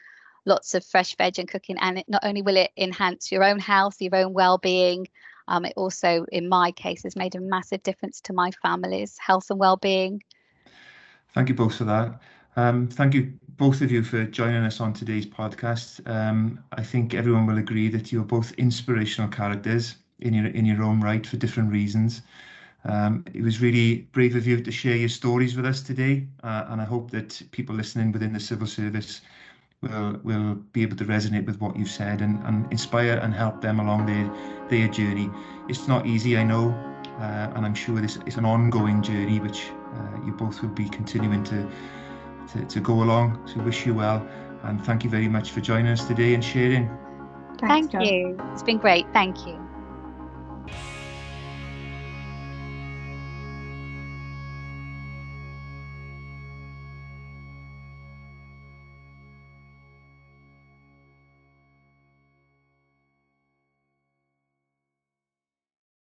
lots 0.44 0.74
of 0.74 0.84
fresh 0.84 1.16
veg 1.16 1.38
and 1.38 1.48
cooking 1.48 1.76
and 1.80 1.98
it 1.98 2.08
not 2.08 2.24
only 2.24 2.42
will 2.42 2.56
it 2.56 2.70
enhance 2.76 3.30
your 3.30 3.44
own 3.44 3.58
health 3.58 3.96
your 4.00 4.14
own 4.16 4.32
well-being 4.32 5.06
um, 5.48 5.64
it 5.64 5.72
also 5.76 6.24
in 6.32 6.48
my 6.48 6.70
case 6.72 7.02
has 7.02 7.16
made 7.16 7.34
a 7.34 7.40
massive 7.40 7.82
difference 7.82 8.20
to 8.20 8.32
my 8.32 8.50
family's 8.62 9.16
health 9.18 9.50
and 9.50 9.58
well-being 9.58 10.22
thank 11.34 11.48
you 11.48 11.54
both 11.54 11.76
for 11.76 11.84
that 11.84 12.20
um, 12.56 12.88
thank 12.88 13.14
you 13.14 13.32
both 13.60 13.82
of 13.82 13.92
you 13.92 14.02
for 14.02 14.24
joining 14.24 14.64
us 14.64 14.80
on 14.80 14.94
today's 14.94 15.26
podcast. 15.26 16.00
Um, 16.08 16.64
I 16.72 16.82
think 16.82 17.12
everyone 17.12 17.46
will 17.46 17.58
agree 17.58 17.88
that 17.88 18.10
you're 18.10 18.24
both 18.24 18.52
inspirational 18.52 19.30
characters 19.30 19.96
in 20.20 20.32
your 20.34 20.46
in 20.46 20.64
your 20.64 20.82
own 20.82 21.00
right 21.00 21.26
for 21.26 21.36
different 21.36 21.70
reasons. 21.70 22.22
Um, 22.84 23.24
it 23.34 23.42
was 23.42 23.60
really 23.60 24.08
brave 24.12 24.34
of 24.34 24.46
you 24.46 24.60
to 24.62 24.72
share 24.72 24.96
your 24.96 25.10
stories 25.10 25.56
with 25.56 25.66
us 25.66 25.82
today, 25.82 26.26
uh, 26.42 26.64
and 26.68 26.80
I 26.80 26.84
hope 26.84 27.10
that 27.10 27.42
people 27.50 27.74
listening 27.74 28.12
within 28.12 28.32
the 28.32 28.40
civil 28.40 28.66
service 28.66 29.20
will 29.82 30.20
will 30.22 30.54
be 30.72 30.82
able 30.82 30.96
to 30.96 31.04
resonate 31.04 31.46
with 31.46 31.60
what 31.60 31.76
you've 31.76 31.90
said 31.90 32.20
and, 32.20 32.42
and 32.44 32.70
inspire 32.70 33.18
and 33.22 33.34
help 33.34 33.60
them 33.60 33.80
along 33.80 34.06
their 34.06 34.30
their 34.68 34.88
journey. 34.88 35.30
It's 35.68 35.88
not 35.88 36.06
easy, 36.06 36.36
I 36.36 36.44
know, 36.44 36.70
uh, 37.18 37.52
and 37.54 37.64
I'm 37.64 37.74
sure 37.74 38.00
this 38.00 38.18
is 38.26 38.36
an 38.36 38.44
ongoing 38.44 39.02
journey 39.02 39.40
which 39.40 39.70
uh, 39.94 40.26
you 40.26 40.32
both 40.32 40.60
will 40.62 40.70
be 40.70 40.88
continuing 40.88 41.44
to 41.44 41.70
to, 42.52 42.64
to 42.64 42.80
go 42.80 43.02
along. 43.02 43.46
So 43.46 43.60
wish 43.60 43.86
you 43.86 43.94
well 43.94 44.26
and 44.64 44.84
thank 44.84 45.04
you 45.04 45.10
very 45.10 45.28
much 45.28 45.50
for 45.52 45.60
joining 45.60 45.92
us 45.92 46.04
today 46.04 46.34
and 46.34 46.44
sharing. 46.44 46.90
Thank 47.58 47.92
you. 47.92 48.38
It's 48.52 48.62
been 48.62 48.78
great. 48.78 49.06
Thank 49.12 49.46
you. 49.46 49.58